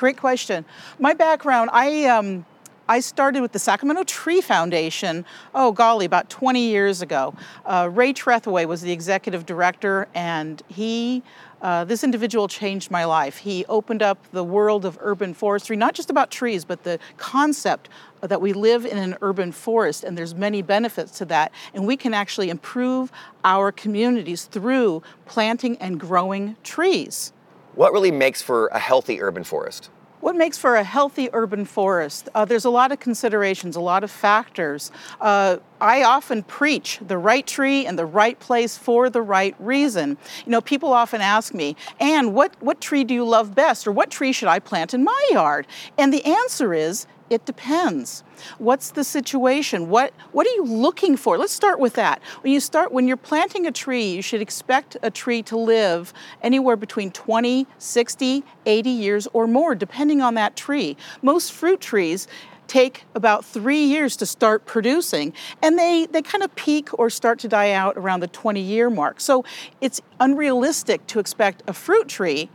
Great 0.00 0.16
question. 0.16 0.64
My 0.98 1.12
background, 1.12 1.68
I 1.74 2.06
um, 2.06 2.46
I 2.88 3.00
started 3.00 3.42
with 3.42 3.52
the 3.52 3.58
Sacramento 3.58 4.04
Tree 4.04 4.40
Foundation. 4.40 5.26
Oh 5.54 5.72
golly, 5.72 6.06
about 6.06 6.30
20 6.30 6.58
years 6.58 7.02
ago. 7.02 7.34
Uh, 7.66 7.90
Ray 7.92 8.14
Tretheway 8.14 8.64
was 8.64 8.80
the 8.80 8.92
executive 8.92 9.44
director, 9.44 10.08
and 10.14 10.62
he. 10.68 11.22
Uh, 11.60 11.84
this 11.84 12.02
individual 12.02 12.48
changed 12.48 12.90
my 12.90 13.04
life. 13.04 13.36
He 13.36 13.66
opened 13.66 14.02
up 14.02 14.16
the 14.32 14.42
world 14.42 14.86
of 14.86 14.96
urban 15.02 15.34
forestry, 15.34 15.76
not 15.76 15.92
just 15.92 16.08
about 16.08 16.30
trees, 16.30 16.64
but 16.64 16.84
the 16.84 16.98
concept 17.18 17.90
that 18.22 18.40
we 18.40 18.54
live 18.54 18.86
in 18.86 18.96
an 18.96 19.18
urban 19.20 19.52
forest, 19.52 20.02
and 20.02 20.16
there's 20.16 20.34
many 20.34 20.62
benefits 20.62 21.18
to 21.18 21.26
that. 21.26 21.52
And 21.74 21.86
we 21.86 21.98
can 21.98 22.14
actually 22.14 22.48
improve 22.48 23.12
our 23.44 23.70
communities 23.70 24.44
through 24.44 25.02
planting 25.26 25.76
and 25.76 26.00
growing 26.00 26.56
trees. 26.62 27.34
What 27.74 27.92
really 27.92 28.10
makes 28.10 28.42
for 28.42 28.66
a 28.68 28.78
healthy 28.78 29.22
urban 29.22 29.44
forest? 29.44 29.90
What 30.20 30.36
makes 30.36 30.58
for 30.58 30.76
a 30.76 30.84
healthy 30.84 31.30
urban 31.32 31.64
forest? 31.64 32.28
Uh, 32.34 32.44
there's 32.44 32.66
a 32.66 32.70
lot 32.70 32.92
of 32.92 33.00
considerations, 33.00 33.74
a 33.74 33.80
lot 33.80 34.04
of 34.04 34.10
factors. 34.10 34.92
Uh, 35.18 35.58
I 35.80 36.02
often 36.02 36.42
preach 36.42 36.98
the 37.00 37.16
right 37.16 37.46
tree 37.46 37.86
in 37.86 37.96
the 37.96 38.04
right 38.04 38.38
place 38.38 38.76
for 38.76 39.08
the 39.08 39.22
right 39.22 39.54
reason. 39.58 40.18
You 40.44 40.52
know, 40.52 40.60
people 40.60 40.92
often 40.92 41.22
ask 41.22 41.54
me, 41.54 41.74
Anne, 42.00 42.34
what, 42.34 42.54
what 42.60 42.82
tree 42.82 43.02
do 43.02 43.14
you 43.14 43.24
love 43.24 43.54
best? 43.54 43.86
Or 43.86 43.92
what 43.92 44.10
tree 44.10 44.32
should 44.32 44.48
I 44.48 44.58
plant 44.58 44.92
in 44.92 45.04
my 45.04 45.28
yard? 45.30 45.66
And 45.96 46.12
the 46.12 46.24
answer 46.26 46.74
is, 46.74 47.06
it 47.30 47.46
depends. 47.46 48.24
What's 48.58 48.90
the 48.90 49.04
situation? 49.04 49.88
What 49.88 50.12
what 50.32 50.46
are 50.46 50.50
you 50.50 50.64
looking 50.64 51.16
for? 51.16 51.38
Let's 51.38 51.52
start 51.52 51.78
with 51.78 51.94
that. 51.94 52.20
When 52.42 52.52
you 52.52 52.60
start 52.60 52.92
when 52.92 53.06
you're 53.06 53.16
planting 53.16 53.66
a 53.66 53.72
tree, 53.72 54.10
you 54.10 54.22
should 54.22 54.42
expect 54.42 54.96
a 55.02 55.10
tree 55.10 55.42
to 55.44 55.56
live 55.56 56.12
anywhere 56.42 56.76
between 56.76 57.12
20, 57.12 57.66
60, 57.78 58.44
80 58.66 58.90
years 58.90 59.28
or 59.32 59.46
more 59.46 59.74
depending 59.74 60.20
on 60.20 60.34
that 60.34 60.56
tree. 60.56 60.96
Most 61.22 61.52
fruit 61.52 61.80
trees 61.80 62.26
take 62.66 63.04
about 63.16 63.44
three 63.44 63.82
years 63.84 64.16
to 64.16 64.24
start 64.24 64.64
producing, 64.64 65.32
and 65.60 65.76
they, 65.76 66.06
they 66.06 66.22
kind 66.22 66.44
of 66.44 66.54
peak 66.54 66.88
or 66.96 67.10
start 67.10 67.40
to 67.40 67.48
die 67.48 67.72
out 67.72 67.96
around 67.96 68.20
the 68.20 68.28
20 68.28 68.60
year 68.60 68.88
mark. 68.88 69.20
So 69.20 69.44
it's 69.80 70.00
unrealistic 70.20 71.04
to 71.08 71.18
expect 71.18 71.64
a 71.66 71.72
fruit 71.72 72.06
tree 72.06 72.48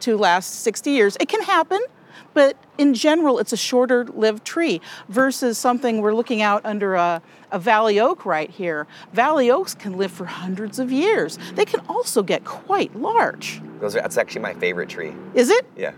to 0.00 0.16
last 0.16 0.60
60 0.60 0.90
years. 0.90 1.16
It 1.18 1.28
can 1.28 1.42
happen, 1.42 1.80
but 2.34 2.56
in 2.78 2.94
general, 2.94 3.38
it's 3.38 3.52
a 3.52 3.56
shorter 3.56 4.04
lived 4.04 4.44
tree 4.44 4.80
versus 5.08 5.56
something 5.58 6.00
we're 6.00 6.14
looking 6.14 6.42
out 6.42 6.64
under 6.64 6.94
a, 6.94 7.22
a 7.52 7.58
valley 7.58 7.98
oak 8.00 8.26
right 8.26 8.50
here. 8.50 8.86
Valley 9.12 9.50
oaks 9.50 9.74
can 9.74 9.96
live 9.96 10.12
for 10.12 10.26
hundreds 10.26 10.78
of 10.78 10.92
years. 10.92 11.38
They 11.54 11.64
can 11.64 11.80
also 11.88 12.22
get 12.22 12.44
quite 12.44 12.94
large. 12.96 13.60
Those 13.80 13.96
are, 13.96 14.00
that's 14.02 14.18
actually 14.18 14.42
my 14.42 14.54
favorite 14.54 14.88
tree. 14.88 15.12
Is 15.34 15.50
it? 15.50 15.66
Yeah. 15.76 15.92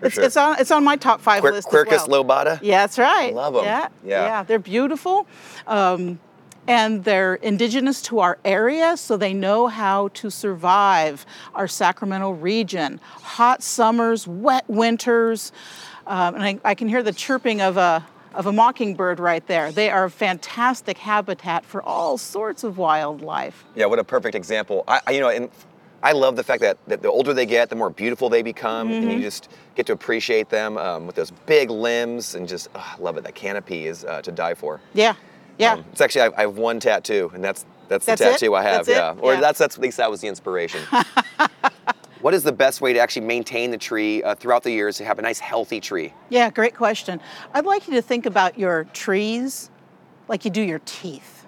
For 0.00 0.06
It's, 0.06 0.14
sure. 0.14 0.24
it's 0.24 0.36
on 0.38 0.56
it's 0.58 0.70
on 0.70 0.82
my 0.82 0.96
top 0.96 1.20
five 1.20 1.40
Quir- 1.42 1.52
list. 1.52 1.68
Quercus 1.68 2.08
well. 2.08 2.24
lobata. 2.24 2.58
Yeah, 2.62 2.78
that's 2.82 2.98
right. 2.98 3.34
Love 3.34 3.54
'em. 3.56 3.64
Yeah, 3.64 3.88
Yeah. 4.02 4.42
they're 4.44 4.58
beautiful, 4.58 5.26
um, 5.66 6.18
and 6.66 7.04
they're 7.04 7.34
indigenous 7.36 8.02
to 8.02 8.20
our 8.20 8.38
area, 8.44 8.96
so 8.96 9.16
they 9.16 9.32
know 9.34 9.66
how 9.66 10.08
to 10.14 10.30
survive 10.30 11.26
our 11.54 11.66
Sacramento 11.66 12.30
region. 12.30 13.00
Hot 13.22 13.62
summers, 13.62 14.26
wet 14.26 14.64
winters, 14.68 15.52
um, 16.06 16.34
and 16.34 16.44
I, 16.44 16.58
I 16.64 16.74
can 16.74 16.88
hear 16.88 17.02
the 17.02 17.12
chirping 17.12 17.60
of 17.60 17.76
a 17.76 18.06
of 18.32 18.46
a 18.46 18.52
mockingbird 18.52 19.18
right 19.18 19.44
there. 19.48 19.72
They 19.72 19.90
are 19.90 20.04
a 20.04 20.10
fantastic 20.10 20.98
habitat 20.98 21.64
for 21.64 21.82
all 21.82 22.16
sorts 22.16 22.62
of 22.62 22.78
wildlife. 22.78 23.64
Yeah, 23.74 23.86
what 23.86 23.98
a 23.98 24.04
perfect 24.04 24.36
example. 24.36 24.84
I, 24.86 25.00
you 25.10 25.18
know, 25.18 25.30
and 25.30 25.50
I 26.00 26.12
love 26.12 26.36
the 26.36 26.44
fact 26.44 26.60
that, 26.62 26.78
that 26.86 27.02
the 27.02 27.10
older 27.10 27.34
they 27.34 27.44
get, 27.44 27.70
the 27.70 27.74
more 27.76 27.90
beautiful 27.90 28.28
they 28.28 28.42
become, 28.42 28.92
and 28.92 29.02
Mm-hmm. 29.02 29.10
you 29.16 29.20
just 29.20 29.48
get 29.74 29.86
to 29.86 29.92
appreciate 29.92 30.48
them 30.48 30.78
um, 30.78 31.08
with 31.08 31.16
those 31.16 31.32
big 31.46 31.70
limbs 31.70 32.36
and 32.36 32.46
just, 32.46 32.68
oh, 32.76 32.94
I 32.96 33.02
love 33.02 33.16
it. 33.18 33.24
That 33.24 33.34
canopy 33.34 33.88
is 33.88 34.04
uh, 34.04 34.22
to 34.22 34.30
die 34.30 34.54
for. 34.54 34.80
Yeah, 34.94 35.16
yeah. 35.60 35.72
Um, 35.74 35.84
it's 35.92 36.00
actually 36.00 36.22
I, 36.22 36.30
I 36.36 36.40
have 36.42 36.56
one 36.58 36.80
tattoo, 36.80 37.30
and 37.34 37.42
that's 37.44 37.64
that's 37.88 38.06
the 38.06 38.12
That's 38.12 38.20
it? 38.20 38.24
tattoo 38.32 38.54
I 38.54 38.62
have. 38.62 38.86
That's 38.86 38.88
it? 38.88 38.92
yeah, 38.92 39.14
or 39.20 39.34
Yeah. 39.34 39.40
that's 39.40 39.58
that's 39.58 39.76
at 39.76 39.82
least 39.82 39.96
that 39.98 40.10
was 40.10 40.20
the 40.20 40.28
inspiration. 40.28 40.80
what 42.20 42.34
is 42.34 42.42
the 42.42 42.52
best 42.52 42.80
way 42.80 42.92
to 42.92 42.98
actually 43.00 43.26
maintain 43.26 43.70
the 43.70 43.78
tree 43.78 44.22
uh, 44.22 44.34
throughout 44.34 44.62
the 44.62 44.70
years 44.70 44.96
to 44.98 45.04
have 45.04 45.18
a 45.18 45.22
nice 45.22 45.38
healthy 45.38 45.80
tree? 45.80 46.12
Yeah, 46.28 46.50
great 46.50 46.74
question. 46.76 47.20
I'd 47.54 47.64
like 47.66 47.88
you 47.88 47.94
to 47.94 48.02
think 48.02 48.26
about 48.26 48.58
your 48.58 48.84
trees 48.92 49.70
like 50.28 50.44
you 50.44 50.50
do 50.50 50.62
your 50.62 50.80
teeth. 50.84 51.46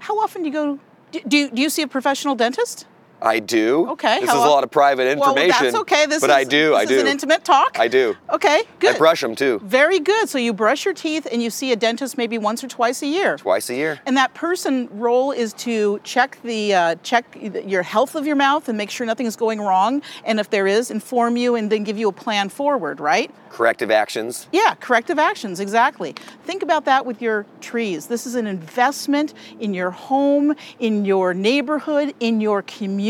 How 0.00 0.18
often 0.20 0.42
do 0.42 0.48
you 0.48 0.52
go? 0.54 0.78
Do, 1.12 1.20
do, 1.26 1.50
do 1.50 1.60
you 1.60 1.68
see 1.68 1.82
a 1.82 1.88
professional 1.88 2.34
dentist? 2.34 2.86
I 3.22 3.38
do. 3.40 3.88
Okay. 3.90 4.20
This 4.20 4.30
is 4.30 4.34
a 4.34 4.38
lot 4.38 4.64
of 4.64 4.70
private 4.70 5.06
information. 5.10 5.48
Well, 5.48 5.62
that's 5.62 5.74
okay. 5.76 6.06
This 6.06 6.20
but 6.20 6.30
is, 6.30 6.36
I 6.36 6.44
do. 6.44 6.70
This 6.70 6.90
I 6.90 6.92
is 6.94 7.02
an 7.02 7.06
intimate 7.06 7.44
talk. 7.44 7.78
I 7.78 7.88
do. 7.88 8.16
Okay, 8.30 8.62
good. 8.78 8.94
I 8.94 8.98
brush 8.98 9.20
them 9.20 9.34
too, 9.34 9.60
Very 9.62 10.00
good. 10.00 10.28
So 10.28 10.38
you 10.38 10.52
brush 10.52 10.84
your 10.84 10.94
teeth 10.94 11.26
and 11.30 11.42
you 11.42 11.50
see 11.50 11.72
a 11.72 11.76
dentist 11.76 12.16
maybe 12.16 12.38
once 12.38 12.64
or 12.64 12.68
twice 12.68 13.02
a 13.02 13.06
year. 13.06 13.36
twice 13.36 13.68
a 13.70 13.74
year. 13.74 14.00
And 14.06 14.16
that 14.16 14.34
person 14.34 14.88
role 14.92 15.32
is 15.32 15.52
to 15.54 16.00
check 16.04 16.38
the 16.42 16.74
uh, 16.74 16.94
check 17.02 17.36
your 17.66 17.82
health 17.82 18.14
of 18.14 18.26
your 18.26 18.36
mouth 18.36 18.68
and 18.68 18.78
make 18.78 18.90
sure 18.90 19.06
nothing 19.06 19.26
is 19.26 19.36
going 19.36 19.60
wrong. 19.60 20.02
And 20.24 20.40
if 20.40 20.50
there 20.50 20.66
is, 20.66 20.90
inform 20.90 21.36
you 21.36 21.56
and 21.56 21.70
then 21.70 21.84
give 21.84 21.98
you 21.98 22.08
a 22.08 22.12
plan 22.12 22.48
forward. 22.48 23.00
Right? 23.00 23.30
Corrective 23.50 23.90
actions. 23.90 24.46
Yeah, 24.52 24.76
corrective 24.76 25.18
actions, 25.18 25.58
exactly. 25.58 26.14
Think 26.44 26.62
about 26.62 26.84
that 26.84 27.04
with 27.04 27.20
your 27.20 27.46
trees. 27.60 28.06
This 28.06 28.24
is 28.24 28.36
an 28.36 28.46
investment 28.46 29.34
in 29.58 29.74
your 29.74 29.90
home, 29.90 30.54
in 30.78 31.04
your 31.04 31.34
neighborhood, 31.34 32.14
in 32.20 32.40
your 32.40 32.62
community. 32.62 33.09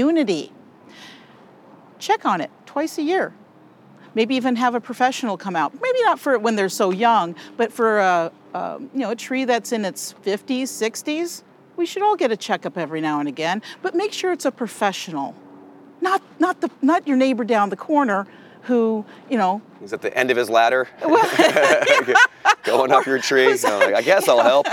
Check 1.99 2.25
on 2.25 2.41
it 2.41 2.51
twice 2.67 2.99
a 2.99 3.03
year. 3.03 3.33
Maybe 4.15 4.35
even 4.35 4.57
have 4.57 4.75
a 4.75 4.81
professional 4.81 5.37
come 5.37 5.55
out. 5.55 5.73
Maybe 5.81 6.03
not 6.03 6.19
for 6.19 6.33
it 6.33 6.43
when 6.43 6.57
they're 6.57 6.69
so 6.69 6.91
young, 6.91 7.37
but 7.57 7.73
for 7.73 7.99
a, 7.99 8.33
a 8.55 8.79
you 8.81 9.01
know 9.01 9.11
a 9.11 9.17
tree 9.17 9.45
that's 9.45 9.73
in 9.73 9.85
its 9.85 10.15
50s, 10.25 10.63
60s. 10.63 11.43
We 11.77 11.87
should 11.87 12.03
all 12.03 12.17
get 12.17 12.33
a 12.33 12.37
checkup 12.37 12.77
every 12.77 13.01
now 13.01 13.21
and 13.21 13.29
again, 13.29 13.63
but 13.83 13.95
make 13.95 14.13
sure 14.13 14.33
it's 14.33 14.45
a 14.45 14.51
professional, 14.51 15.35
not 16.01 16.23
not 16.39 16.61
the 16.61 16.71
not 16.83 17.07
your 17.07 17.17
neighbor 17.17 17.45
down 17.45 17.71
the 17.71 17.77
corner 17.77 18.27
who 18.63 19.05
you 19.31 19.39
know 19.39 19.63
He's 19.81 19.93
at 19.93 20.03
the 20.03 20.17
end 20.17 20.31
of 20.31 20.37
his 20.37 20.51
ladder, 20.51 20.89
going 22.65 22.93
up 22.93 23.07
your 23.07 23.19
tree. 23.31 23.57
So 23.57 23.69
I'm 23.69 23.81
like, 23.81 23.95
I 23.95 24.03
guess 24.03 24.29
I'll 24.29 24.43
help. 24.43 24.67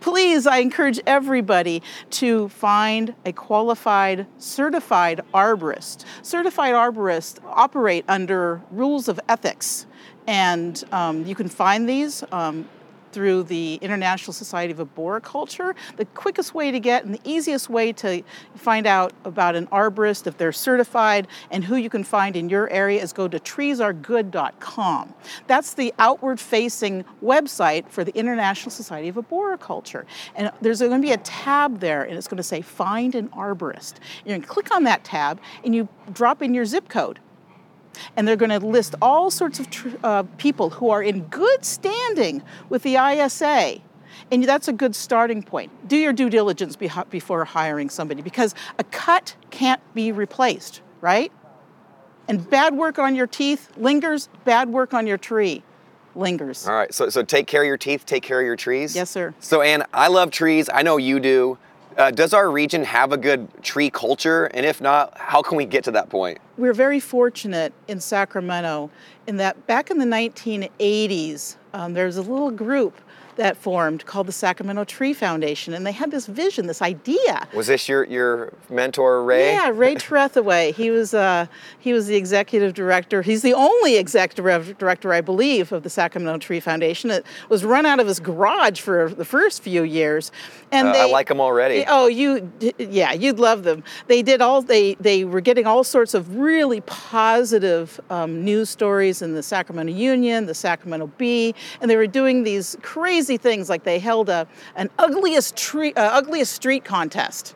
Please, 0.00 0.46
I 0.46 0.58
encourage 0.58 1.00
everybody 1.06 1.82
to 2.10 2.48
find 2.48 3.14
a 3.24 3.32
qualified, 3.32 4.26
certified 4.38 5.20
arborist. 5.32 6.04
Certified 6.22 6.74
arborists 6.74 7.38
operate 7.44 8.04
under 8.08 8.62
rules 8.70 9.08
of 9.08 9.20
ethics, 9.28 9.86
and 10.26 10.82
um, 10.92 11.24
you 11.26 11.34
can 11.34 11.48
find 11.48 11.88
these. 11.88 12.24
Um, 12.32 12.68
through 13.14 13.44
the 13.44 13.76
International 13.76 14.32
Society 14.32 14.72
of 14.72 14.80
Arboriculture. 14.80 15.76
The 15.96 16.04
quickest 16.06 16.52
way 16.52 16.72
to 16.72 16.80
get 16.80 17.04
and 17.04 17.14
the 17.14 17.20
easiest 17.24 17.70
way 17.70 17.92
to 17.92 18.22
find 18.56 18.86
out 18.86 19.12
about 19.24 19.54
an 19.54 19.68
arborist, 19.68 20.26
if 20.26 20.36
they're 20.36 20.52
certified, 20.52 21.28
and 21.52 21.64
who 21.64 21.76
you 21.76 21.88
can 21.88 22.02
find 22.02 22.34
in 22.34 22.48
your 22.48 22.68
area 22.70 23.00
is 23.00 23.12
go 23.12 23.28
to 23.28 23.38
treesaregood.com. 23.38 25.14
That's 25.46 25.74
the 25.74 25.94
outward 26.00 26.40
facing 26.40 27.04
website 27.22 27.88
for 27.88 28.02
the 28.02 28.14
International 28.16 28.72
Society 28.72 29.08
of 29.08 29.16
Arboriculture. 29.16 30.06
And 30.34 30.50
there's 30.60 30.80
going 30.80 30.90
to 30.90 30.98
be 30.98 31.12
a 31.12 31.18
tab 31.18 31.78
there, 31.78 32.02
and 32.02 32.16
it's 32.16 32.26
going 32.26 32.38
to 32.38 32.42
say 32.42 32.60
Find 32.60 33.14
an 33.14 33.28
Arborist. 33.28 33.94
You're 34.24 34.32
going 34.32 34.42
to 34.42 34.48
click 34.48 34.74
on 34.74 34.82
that 34.84 35.04
tab, 35.04 35.40
and 35.62 35.74
you 35.74 35.88
drop 36.12 36.42
in 36.42 36.52
your 36.52 36.64
zip 36.64 36.88
code 36.88 37.20
and 38.16 38.26
they're 38.26 38.36
going 38.36 38.50
to 38.50 38.64
list 38.64 38.94
all 39.00 39.30
sorts 39.30 39.60
of 39.60 39.70
tr- 39.70 39.88
uh, 40.02 40.22
people 40.38 40.70
who 40.70 40.90
are 40.90 41.02
in 41.02 41.22
good 41.24 41.64
standing 41.64 42.42
with 42.68 42.82
the 42.82 42.96
ISA. 42.96 43.80
And 44.30 44.44
that's 44.44 44.68
a 44.68 44.72
good 44.72 44.94
starting 44.94 45.42
point. 45.42 45.70
Do 45.88 45.96
your 45.96 46.12
due 46.12 46.30
diligence 46.30 46.76
beho- 46.76 47.08
before 47.10 47.44
hiring 47.44 47.90
somebody 47.90 48.22
because 48.22 48.54
a 48.78 48.84
cut 48.84 49.36
can't 49.50 49.80
be 49.94 50.12
replaced, 50.12 50.80
right? 51.00 51.30
And 52.28 52.48
bad 52.48 52.74
work 52.74 52.98
on 52.98 53.14
your 53.14 53.26
teeth 53.26 53.70
lingers, 53.76 54.28
bad 54.44 54.70
work 54.70 54.94
on 54.94 55.06
your 55.06 55.18
tree 55.18 55.62
lingers. 56.14 56.66
All 56.66 56.74
right. 56.74 56.92
So, 56.94 57.08
so 57.08 57.22
take 57.22 57.46
care 57.46 57.62
of 57.62 57.66
your 57.66 57.76
teeth. 57.76 58.06
Take 58.06 58.22
care 58.22 58.40
of 58.40 58.46
your 58.46 58.56
trees. 58.56 58.94
Yes, 58.94 59.10
sir. 59.10 59.34
So, 59.40 59.60
Ann, 59.60 59.84
I 59.92 60.08
love 60.08 60.30
trees. 60.30 60.70
I 60.72 60.82
know 60.82 60.96
you 60.96 61.20
do. 61.20 61.58
Uh, 61.96 62.10
does 62.10 62.34
our 62.34 62.50
region 62.50 62.82
have 62.82 63.12
a 63.12 63.16
good 63.16 63.48
tree 63.62 63.90
culture? 63.90 64.46
And 64.46 64.66
if 64.66 64.80
not, 64.80 65.16
how 65.16 65.42
can 65.42 65.56
we 65.56 65.64
get 65.64 65.84
to 65.84 65.92
that 65.92 66.10
point? 66.10 66.38
We're 66.56 66.72
very 66.72 67.00
fortunate 67.00 67.72
in 67.88 68.00
Sacramento 68.00 68.90
in 69.26 69.36
that 69.36 69.66
back 69.66 69.90
in 69.90 69.98
the 69.98 70.04
1980s, 70.04 71.56
um, 71.72 71.94
there 71.94 72.06
was 72.06 72.16
a 72.16 72.22
little 72.22 72.50
group 72.50 73.00
that 73.36 73.56
formed 73.56 74.04
called 74.06 74.26
the 74.26 74.32
Sacramento 74.32 74.84
Tree 74.84 75.12
Foundation, 75.12 75.74
and 75.74 75.86
they 75.86 75.92
had 75.92 76.10
this 76.10 76.26
vision, 76.26 76.66
this 76.66 76.82
idea. 76.82 77.46
Was 77.54 77.66
this 77.66 77.88
your 77.88 78.04
your 78.04 78.52
mentor, 78.70 79.24
Ray? 79.24 79.52
Yeah, 79.52 79.70
Ray 79.72 79.94
Tretheway. 80.06 80.74
He 80.74 80.90
was 80.90 81.14
uh, 81.14 81.46
he 81.78 81.92
was 81.92 82.06
the 82.06 82.16
executive 82.16 82.74
director. 82.74 83.22
He's 83.22 83.42
the 83.42 83.54
only 83.54 83.96
executive 83.96 84.76
director, 84.78 85.12
I 85.12 85.20
believe, 85.20 85.72
of 85.72 85.82
the 85.82 85.90
Sacramento 85.90 86.38
Tree 86.38 86.60
Foundation. 86.60 87.10
It 87.10 87.24
was 87.48 87.64
run 87.64 87.86
out 87.86 88.00
of 88.00 88.06
his 88.06 88.20
garage 88.20 88.80
for 88.80 89.08
the 89.10 89.24
first 89.24 89.62
few 89.62 89.82
years, 89.82 90.30
and 90.70 90.88
Uh, 90.88 90.92
they 90.92 91.00
I 91.00 91.06
like 91.06 91.28
them 91.28 91.40
already. 91.40 91.84
Oh, 91.88 92.06
you, 92.06 92.52
yeah, 92.78 93.12
you'd 93.12 93.38
love 93.38 93.62
them. 93.64 93.82
They 94.06 94.22
did 94.22 94.40
all 94.40 94.62
they 94.62 94.94
they 95.00 95.24
were 95.24 95.40
getting 95.40 95.66
all 95.66 95.84
sorts 95.84 96.14
of 96.14 96.36
really 96.36 96.80
positive 96.82 98.00
um, 98.10 98.44
news 98.44 98.70
stories 98.70 99.22
in 99.22 99.34
the 99.34 99.42
Sacramento 99.42 99.92
Union, 99.92 100.46
the 100.46 100.54
Sacramento 100.54 101.06
Bee, 101.18 101.54
and 101.80 101.90
they 101.90 101.96
were 101.96 102.06
doing 102.06 102.42
these 102.44 102.76
crazy 102.82 103.23
things 103.26 103.68
like 103.68 103.84
they 103.84 103.98
held 103.98 104.28
a 104.28 104.46
an 104.76 104.90
ugliest 104.98 105.56
tree, 105.56 105.92
uh, 105.94 106.18
ugliest 106.18 106.52
street 106.52 106.84
contest. 106.84 107.54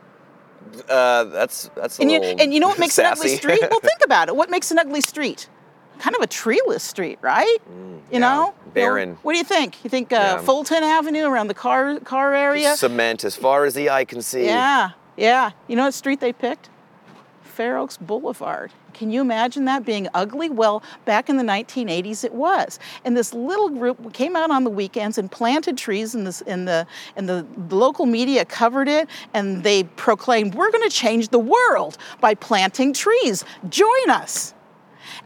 Uh, 0.89 1.25
that's 1.25 1.71
that's 1.75 1.99
And 1.99 2.11
you 2.11 2.21
and 2.21 2.53
you 2.53 2.61
know 2.61 2.69
what 2.69 2.79
makes 2.79 2.99
an 2.99 3.07
ugly 3.07 3.37
street? 3.37 3.61
Well, 3.71 3.81
think 3.91 4.01
about 4.05 4.29
it. 4.29 4.37
What 4.37 4.51
makes 4.51 4.71
an 4.71 4.79
ugly 4.79 5.01
street? 5.01 5.49
Kind 5.99 6.15
of 6.15 6.23
a 6.23 6.27
treeless 6.29 6.85
street, 6.85 7.19
right? 7.23 7.59
you 7.69 8.03
yeah, 8.13 8.19
know, 8.21 8.55
barren. 8.73 9.11
Well, 9.11 9.19
what 9.23 9.33
do 9.33 9.39
you 9.39 9.45
think? 9.45 9.83
You 9.83 9.91
think 9.91 10.13
uh, 10.13 10.17
Yeah. 10.17 10.39
Fulton 10.39 10.85
Avenue 10.85 11.25
around 11.25 11.49
the 11.49 11.55
car 11.55 11.99
car 12.01 12.35
area? 12.35 12.77
Cement 12.77 13.25
as 13.25 13.35
far 13.35 13.65
as 13.65 13.75
the 13.75 13.91
eye 13.91 14.05
can 14.05 14.23
see. 14.23 14.45
Yeah, 14.45 14.91
yeah. 15.17 15.51
You 15.67 15.77
know 15.77 15.85
what 15.85 15.95
street 15.95 16.21
they 16.21 16.33
picked? 16.33 16.71
Fair 17.59 17.77
Oaks 17.77 17.97
Boulevard. 17.97 18.71
Can 18.95 19.11
you 19.11 19.21
imagine 19.21 19.65
that 19.65 19.85
being 19.85 20.07
ugly? 20.15 20.49
Well, 20.49 20.81
back 21.05 21.29
in 21.29 21.39
the 21.39 21.43
1980s, 21.43 22.23
it 22.23 22.33
was. 22.33 22.79
And 23.05 23.17
this 23.17 23.35
little 23.35 23.69
group 23.69 24.13
came 24.13 24.37
out 24.37 24.53
on 24.53 24.63
the 24.63 24.71
weekends 24.71 25.19
and 25.19 25.29
planted 25.29 25.77
trees, 25.77 26.15
and 26.15 26.25
this, 26.25 26.39
the 26.39 26.87
and 27.17 27.29
the 27.29 27.45
local 27.69 28.07
media 28.07 28.45
covered 28.45 28.87
it, 28.87 29.09
and 29.35 29.65
they 29.65 29.83
proclaimed, 29.83 30.55
"We're 30.55 30.71
going 30.71 30.89
to 30.89 30.95
change 30.95 31.31
the 31.31 31.41
world 31.41 31.99
by 32.21 32.37
planting 32.37 32.93
trees. 32.93 33.45
Join 33.69 34.09
us." 34.09 34.55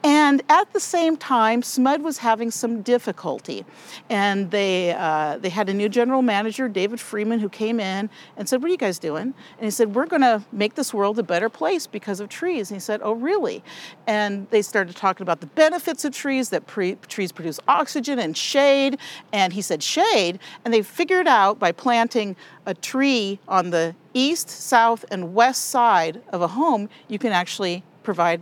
And 0.04 0.42
at 0.48 0.72
the 0.72 0.80
same 0.80 1.16
time, 1.16 1.62
SMUD 1.62 2.02
was 2.02 2.18
having 2.18 2.50
some 2.50 2.82
difficulty. 2.82 3.64
And 4.10 4.50
they, 4.50 4.92
uh, 4.92 5.38
they 5.38 5.48
had 5.48 5.68
a 5.68 5.74
new 5.74 5.88
general 5.88 6.22
manager, 6.22 6.68
David 6.68 6.98
Freeman, 6.98 7.38
who 7.38 7.48
came 7.48 7.78
in 7.78 8.10
and 8.36 8.48
said, 8.48 8.62
What 8.62 8.68
are 8.68 8.72
you 8.72 8.78
guys 8.78 8.98
doing? 8.98 9.22
And 9.22 9.64
he 9.64 9.70
said, 9.70 9.94
We're 9.94 10.06
going 10.06 10.22
to 10.22 10.42
make 10.50 10.74
this 10.74 10.92
world 10.92 11.18
a 11.20 11.22
better 11.22 11.48
place 11.48 11.86
because 11.86 12.18
of 12.18 12.28
trees. 12.28 12.70
And 12.70 12.76
he 12.76 12.80
said, 12.80 13.00
Oh, 13.02 13.12
really? 13.12 13.62
And 14.06 14.48
they 14.50 14.62
started 14.62 14.96
talking 14.96 15.22
about 15.22 15.40
the 15.40 15.46
benefits 15.46 16.04
of 16.04 16.12
trees, 16.12 16.48
that 16.48 16.66
pre- 16.66 16.96
trees 17.06 17.30
produce 17.30 17.60
oxygen 17.68 18.18
and 18.18 18.36
shade. 18.36 18.98
And 19.32 19.52
he 19.52 19.62
said, 19.62 19.82
Shade. 19.82 20.40
And 20.64 20.74
they 20.74 20.82
figured 20.82 21.28
out 21.28 21.60
by 21.60 21.70
planting 21.70 22.34
a 22.66 22.74
tree 22.74 23.38
on 23.46 23.70
the 23.70 23.94
east, 24.14 24.48
south, 24.48 25.04
and 25.10 25.34
west 25.34 25.66
side 25.66 26.22
of 26.30 26.42
a 26.42 26.48
home, 26.48 26.88
you 27.08 27.18
can 27.18 27.32
actually 27.32 27.84
provide 28.02 28.40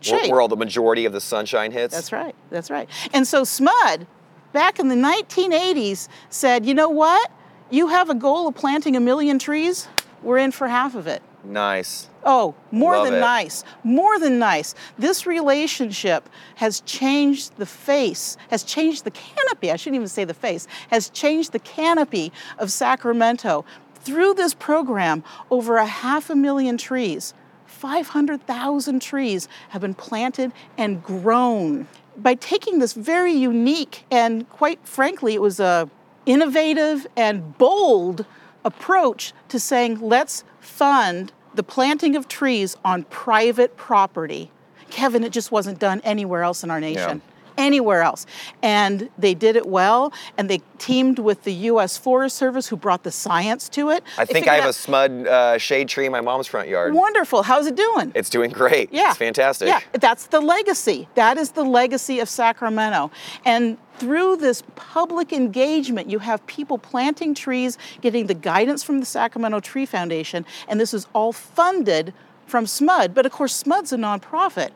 shade. 0.00 0.22
Where, 0.22 0.32
where 0.32 0.40
all 0.40 0.48
the 0.48 0.56
majority 0.56 1.04
of 1.04 1.12
the 1.12 1.20
sunshine 1.20 1.72
hits. 1.72 1.94
That's 1.94 2.12
right. 2.12 2.34
That's 2.50 2.70
right. 2.70 2.88
And 3.12 3.26
so 3.26 3.42
SMUD, 3.42 4.06
back 4.52 4.78
in 4.78 4.88
the 4.88 4.94
1980s, 4.94 6.08
said, 6.30 6.66
you 6.66 6.74
know 6.74 6.88
what? 6.88 7.30
You 7.70 7.88
have 7.88 8.08
a 8.10 8.14
goal 8.14 8.48
of 8.48 8.54
planting 8.54 8.96
a 8.96 9.00
million 9.00 9.38
trees. 9.38 9.88
We're 10.22 10.38
in 10.38 10.52
for 10.52 10.68
half 10.68 10.94
of 10.94 11.06
it. 11.06 11.22
Nice. 11.44 12.08
Oh, 12.24 12.54
more 12.70 12.96
Love 12.96 13.06
than 13.06 13.14
it. 13.14 13.20
nice. 13.20 13.64
More 13.84 14.18
than 14.18 14.38
nice. 14.38 14.74
This 14.98 15.26
relationship 15.26 16.28
has 16.56 16.80
changed 16.80 17.56
the 17.56 17.66
face, 17.66 18.36
has 18.50 18.64
changed 18.64 19.04
the 19.04 19.10
canopy. 19.10 19.70
I 19.70 19.76
shouldn't 19.76 19.96
even 19.96 20.08
say 20.08 20.24
the 20.24 20.34
face, 20.34 20.66
has 20.90 21.10
changed 21.10 21.52
the 21.52 21.58
canopy 21.60 22.32
of 22.58 22.72
Sacramento. 22.72 23.64
Through 23.94 24.34
this 24.34 24.54
program, 24.54 25.22
over 25.50 25.76
a 25.76 25.86
half 25.86 26.28
a 26.30 26.34
million 26.36 26.76
trees, 26.76 27.34
500,000 27.78 29.00
trees 29.00 29.48
have 29.68 29.82
been 29.82 29.94
planted 29.94 30.52
and 30.76 31.02
grown. 31.02 31.86
By 32.16 32.34
taking 32.34 32.80
this 32.80 32.92
very 32.92 33.32
unique 33.32 34.04
and 34.10 34.50
quite 34.50 34.84
frankly, 34.86 35.34
it 35.34 35.40
was 35.40 35.60
a 35.60 35.88
innovative 36.26 37.06
and 37.16 37.56
bold 37.56 38.26
approach 38.64 39.32
to 39.48 39.60
saying 39.60 40.00
let's 40.00 40.42
fund 40.60 41.32
the 41.54 41.62
planting 41.62 42.16
of 42.16 42.26
trees 42.26 42.76
on 42.84 43.04
private 43.04 43.76
property. 43.76 44.50
Kevin, 44.90 45.22
it 45.22 45.30
just 45.30 45.52
wasn't 45.52 45.78
done 45.78 46.00
anywhere 46.00 46.42
else 46.42 46.64
in 46.64 46.70
our 46.70 46.80
nation. 46.80 47.22
Anywhere 47.58 48.02
else. 48.02 48.24
And 48.62 49.10
they 49.18 49.34
did 49.34 49.56
it 49.56 49.66
well, 49.66 50.12
and 50.38 50.48
they 50.48 50.62
teamed 50.78 51.18
with 51.18 51.42
the 51.42 51.52
U.S. 51.52 51.98
Forest 51.98 52.36
Service, 52.36 52.68
who 52.68 52.76
brought 52.76 53.02
the 53.02 53.10
science 53.10 53.68
to 53.70 53.90
it. 53.90 54.02
I 54.16 54.24
They 54.24 54.32
think 54.32 54.48
I 54.48 54.54
have 54.54 54.66
a 54.66 54.68
smud 54.68 55.26
uh, 55.26 55.58
shade 55.58 55.88
tree 55.88 56.06
in 56.06 56.12
my 56.12 56.20
mom's 56.20 56.46
front 56.46 56.68
yard. 56.68 56.94
Wonderful. 56.94 57.42
How's 57.42 57.66
it 57.66 57.76
doing? 57.76 58.12
It's 58.14 58.30
doing 58.30 58.50
great. 58.50 58.92
Yeah. 58.92 59.10
It's 59.10 59.18
fantastic. 59.18 59.68
Yeah, 59.68 59.80
that's 59.92 60.28
the 60.28 60.40
legacy. 60.40 61.08
That 61.16 61.36
is 61.36 61.50
the 61.50 61.64
legacy 61.64 62.20
of 62.20 62.28
Sacramento. 62.28 63.10
And 63.44 63.76
through 63.98 64.36
this 64.36 64.62
public 64.76 65.32
engagement, 65.32 66.08
you 66.08 66.20
have 66.20 66.46
people 66.46 66.78
planting 66.78 67.34
trees, 67.34 67.76
getting 68.00 68.26
the 68.28 68.34
guidance 68.34 68.84
from 68.84 69.00
the 69.00 69.06
Sacramento 69.06 69.60
Tree 69.60 69.86
Foundation, 69.86 70.46
and 70.68 70.80
this 70.80 70.94
is 70.94 71.08
all 71.12 71.32
funded 71.32 72.14
from 72.46 72.64
SMUD. 72.64 73.14
But 73.14 73.26
of 73.26 73.32
course, 73.32 73.60
SMUD's 73.62 73.92
a 73.92 73.96
nonprofit, 73.96 74.70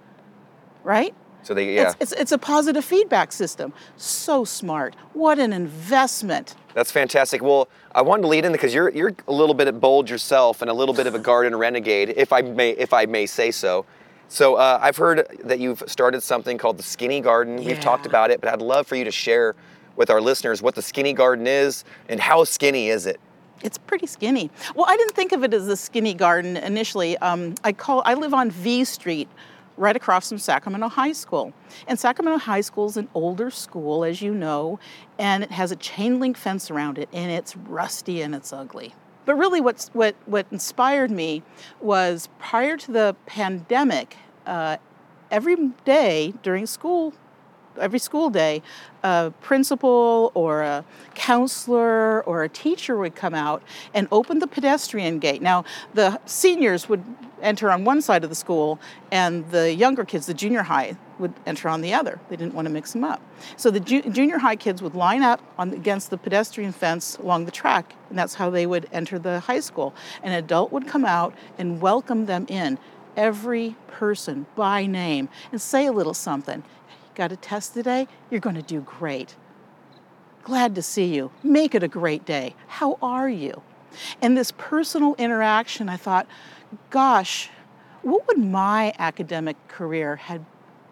right? 0.83 1.15
So 1.43 1.55
they, 1.55 1.75
yeah. 1.75 1.91
It's, 1.91 1.97
it's, 2.01 2.13
it's 2.13 2.33
a 2.33 2.39
positive 2.39 2.85
feedback 2.85 3.33
system. 3.33 3.73
So 3.97 4.45
smart. 4.45 4.95
What 5.13 5.39
an 5.39 5.53
investment. 5.53 6.55
That's 6.75 6.93
fantastic. 6.93 7.43
Well, 7.43 7.69
I 7.95 8.03
wanted 8.03 8.23
to 8.23 8.29
lead 8.29 8.45
in 8.45 8.53
because 8.53 8.73
you're 8.73 8.89
you're 8.91 9.13
a 9.29 9.33
little 9.33 9.55
bit 9.55 9.81
bold 9.81 10.09
yourself 10.09 10.63
and 10.63 10.71
a 10.71 10.75
little 10.75 10.95
bit 10.95 11.07
of 11.07 11.15
a 11.15 11.19
garden 11.19 11.55
renegade, 11.57 12.15
if 12.17 12.33
I 12.33 12.43
may 12.43 12.71
if 12.71 12.93
I 12.93 13.07
may 13.07 13.27
say 13.27 13.51
so. 13.51 13.85
So 14.29 14.55
uh, 14.55 14.79
I've 14.81 14.97
heard 14.97 15.27
that 15.45 15.59
you've 15.59 15.83
started 15.87 16.23
something 16.23 16.57
called 16.57 16.79
the 16.79 16.83
Skinny 16.83 17.21
Garden. 17.21 17.57
We've 17.57 17.81
talked 17.81 18.07
about 18.07 18.31
it, 18.31 18.41
but 18.41 18.51
I'd 18.51 18.63
love 18.63 18.87
for 18.87 18.97
you 18.97 19.05
to 19.05 19.11
share 19.11 19.55
with 19.95 20.09
our 20.09 20.23
listeners 20.23 20.63
what 20.63 20.75
the 20.75 20.81
Skinny 20.81 21.13
Garden 21.13 21.47
is 21.47 21.85
and 22.09 22.19
how 22.19 22.45
skinny 22.45 22.89
is 22.89 23.05
it. 23.05 23.21
It's 23.63 23.77
pretty 23.77 24.07
skinny. 24.07 24.51
Well, 24.75 24.87
I 24.89 24.97
didn't 24.97 25.15
think 25.15 25.33
of 25.33 25.45
it 25.45 25.53
as 25.53 25.69
a 25.69 25.77
skinny 25.77 26.15
garden 26.15 26.57
initially. 26.57 27.19
Um, 27.19 27.57
I 27.63 27.73
call 27.73 28.03
I 28.07 28.15
live 28.15 28.33
on 28.33 28.51
V 28.51 28.85
Street, 28.85 29.29
right 29.77 29.97
across 29.97 30.29
from 30.29 30.39
Sacramento 30.39 30.89
High 30.89 31.13
School. 31.13 31.53
And 31.87 31.99
Sacramento 31.99 32.39
High 32.39 32.61
School 32.61 32.87
is 32.87 32.97
an 32.97 33.09
older 33.15 33.51
school, 33.51 34.05
as 34.05 34.23
you 34.23 34.35
know, 34.35 34.79
and 35.19 35.43
it 35.43 35.51
has 35.51 35.73
a 35.73 35.77
chain 35.77 36.21
link 36.21 36.37
fence 36.37 36.71
around 36.71 36.99
it, 36.99 37.09
and 37.13 37.31
it's 37.31 37.57
rusty 37.57 38.23
and 38.23 38.35
it's 38.35 38.53
ugly. 38.53 38.95
But 39.25 39.37
really, 39.37 39.61
what's, 39.61 39.89
what 39.89 40.17
what 40.27 40.47
inspired 40.51 41.11
me 41.11 41.43
was 41.81 42.29
prior 42.39 42.77
to 42.77 42.93
the 42.93 43.17
pandemic, 43.27 44.17
uh, 44.47 44.79
every 45.31 45.57
day 45.85 46.35
during 46.43 46.67
school 46.67 47.15
every 47.79 47.99
school 47.99 48.31
day, 48.31 48.63
a 49.03 49.33
principal 49.41 50.31
or 50.35 50.63
a 50.63 50.85
counselor 51.15 52.23
or 52.25 52.43
a 52.43 52.49
teacher 52.49 52.97
would 52.97 53.15
come 53.15 53.35
out 53.35 53.63
and 53.95 54.09
open 54.13 54.39
the 54.39 54.47
pedestrian 54.47 55.19
gate. 55.19 55.43
Now, 55.43 55.65
the 55.95 56.21
seniors 56.27 56.89
would 56.89 57.05
enter 57.41 57.71
on 57.71 57.85
one 57.85 58.01
side 58.01 58.23
of 58.23 58.31
the 58.31 58.37
school, 58.37 58.79
and 59.11 59.51
the 59.51 59.75
younger 59.75 60.05
kids, 60.05 60.27
the 60.27 60.35
junior 60.35 60.63
high, 60.63 60.97
would 61.19 61.35
enter 61.45 61.69
on 61.69 61.81
the 61.81 61.93
other. 61.93 62.21
They 62.29 62.37
didn't 62.37 62.55
want 62.55 62.67
to 62.67 62.73
mix 62.73 62.93
them 62.93 63.05
up. 63.05 63.21
So 63.57 63.71
the 63.71 63.81
ju- 63.81 64.03
junior 64.03 64.39
high 64.39 64.57
kids 64.57 64.81
would 64.81 64.95
line 64.95 65.23
up 65.23 65.41
on, 65.59 65.73
against 65.73 66.11
the 66.11 66.19
pedestrian 66.19 66.73
fence 66.73 67.17
along 67.17 67.45
the 67.45 67.51
track, 67.51 67.97
and 68.09 68.19
that's 68.19 68.35
how 68.35 68.49
they 68.51 68.67
would 68.67 68.89
enter 68.93 69.19
the 69.19 69.41
high 69.41 69.61
school. 69.61 69.93
An 70.23 70.33
adult 70.33 70.73
would 70.73 70.87
come 70.87 71.05
out 71.05 71.35
and 71.59 71.81
welcome 71.81 72.27
them 72.27 72.47
in, 72.49 72.79
every 73.17 73.77
person 73.89 74.47
by 74.57 74.87
name, 74.87 75.29
and 75.51 75.61
say 75.61 75.87
a 75.87 75.93
little 75.93 76.15
something. 76.15 76.63
Got 77.15 77.33
a 77.33 77.37
test 77.37 77.75
today? 77.75 78.09
You're 78.31 78.41
going 78.41 78.57
to 78.57 78.63
do 78.63 78.81
great. 78.81 79.37
Glad 80.43 80.75
to 80.75 80.83
see 80.83 81.15
you. 81.15 81.31
Make 81.43 81.75
it 81.75 81.83
a 81.83 81.89
great 81.89 82.25
day. 82.25 82.55
How 82.67 82.99
are 83.03 83.29
you? 83.29 83.63
And 84.21 84.37
this 84.37 84.53
personal 84.57 85.15
interaction, 85.17 85.89
I 85.89 85.97
thought, 85.97 86.27
gosh, 86.91 87.51
what 88.01 88.27
would 88.27 88.39
my 88.39 88.95
academic 88.99 89.57
career 89.69 90.17
had 90.17 90.45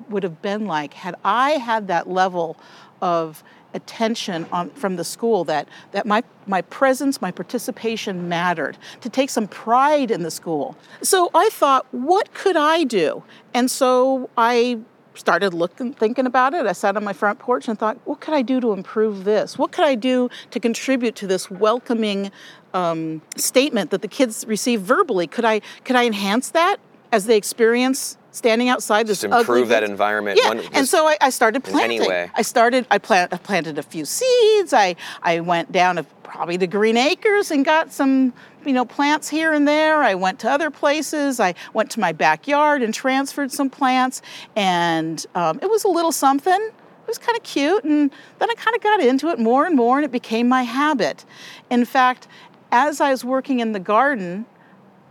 would 0.09 0.23
have 0.23 0.41
been 0.41 0.67
like 0.67 0.95
had 0.95 1.15
I 1.25 1.53
had 1.53 1.89
that 1.89 2.09
level 2.09 2.57
of 3.03 3.45
attention 3.75 4.47
on, 4.51 4.71
from 4.71 4.97
the 4.97 5.05
school 5.05 5.45
that, 5.45 5.69
that 5.93 6.07
my, 6.07 6.23
my 6.47 6.63
presence, 6.63 7.21
my 7.21 7.31
participation 7.31 8.29
mattered, 8.29 8.77
to 9.01 9.09
take 9.09 9.31
some 9.31 9.47
pride 9.47 10.11
in 10.11 10.23
the 10.23 10.31
school. 10.31 10.77
So 11.03 11.31
I 11.35 11.51
thought, 11.51 11.87
what 11.93 12.35
could 12.35 12.57
I 12.57 12.85
do? 12.85 13.23
And 13.55 13.71
so 13.71 14.29
I 14.37 14.81
started 15.21 15.55
looking, 15.55 15.93
thinking 15.93 16.27
about 16.27 16.55
it. 16.55 16.67
I 16.67 16.73
sat 16.73 16.97
on 16.97 17.05
my 17.05 17.13
front 17.13 17.39
porch 17.39 17.69
and 17.69 17.79
thought, 17.79 17.99
what 18.07 18.21
could 18.21 18.35
I 18.35 18.43
do 18.43 18.61
to 18.61 18.73
improve 18.73 19.25
this? 19.25 19.59
What 19.59 19.71
could 19.71 19.85
I 19.85 19.95
do 19.95 20.31
to 20.51 20.59
contribute 20.59 21.15
to 21.17 21.27
this 21.27 21.51
welcoming 21.51 22.33
um, 22.75 23.23
statement 23.37 23.91
that 23.91 24.03
the 24.03 24.09
kids 24.09 24.45
receive 24.49 24.81
verbally? 24.81 25.27
Could 25.27 25.45
I 25.45 25.61
could 25.85 25.95
I 25.95 26.07
enhance 26.07 26.51
that 26.51 26.79
as 27.13 27.27
they 27.27 27.37
experience 27.37 28.17
standing 28.33 28.69
outside 28.69 29.07
this 29.07 29.21
Just 29.23 29.35
improve 29.35 29.69
that 29.69 29.83
environment. 29.83 30.39
Yeah, 30.41 30.49
one- 30.49 30.61
and 30.73 30.89
so 30.89 31.07
I, 31.07 31.17
I 31.21 31.31
started 31.31 31.65
planting. 31.65 32.09
way. 32.09 32.31
I 32.35 32.43
started. 32.43 32.87
I, 32.91 32.99
plant, 32.99 33.33
I 33.33 33.37
planted 33.37 33.79
a 33.79 33.83
few 33.83 34.05
seeds. 34.05 34.73
I 34.73 34.97
I 35.23 35.41
went 35.41 35.73
down 35.73 35.97
to 35.97 36.05
probably 36.31 36.57
the 36.57 36.67
Green 36.67 36.97
Acres 36.97 37.51
and 37.51 37.65
got 37.65 37.93
some 37.93 38.33
you 38.65 38.73
know 38.73 38.85
plants 38.85 39.29
here 39.29 39.53
and 39.53 39.67
there. 39.67 40.03
I 40.03 40.15
went 40.15 40.39
to 40.41 40.51
other 40.51 40.71
places. 40.71 41.41
I 41.41 41.55
went 41.75 41.91
to 41.93 42.01
my 42.01 42.13
backyard 42.13 42.83
and 42.83 42.95
transferred 42.95 43.51
some 43.51 43.69
plants, 43.69 44.23
and 44.55 45.25
um, 45.35 45.59
it 45.61 45.69
was 45.69 45.85
a 45.85 45.89
little 45.89 46.13
something. 46.13 46.53
It 46.53 47.07
was 47.09 47.19
kind 47.19 47.37
of 47.37 47.43
cute, 47.43 47.83
and 47.83 48.11
then 48.39 48.51
I 48.51 48.55
kind 48.55 48.77
of 48.77 48.83
got 48.83 49.01
into 49.01 49.29
it 49.29 49.41
more 49.41 49.67
and 49.67 49.75
more, 49.75 49.99
and 49.99 50.05
it 50.05 50.13
became 50.13 50.49
my 50.49 50.63
habit. 50.63 51.25
In 51.69 51.85
fact, 51.85 52.29
as 52.71 53.01
I 53.01 53.11
was 53.11 53.25
working 53.25 53.59
in 53.59 53.73
the 53.73 53.81
garden, 53.81 54.47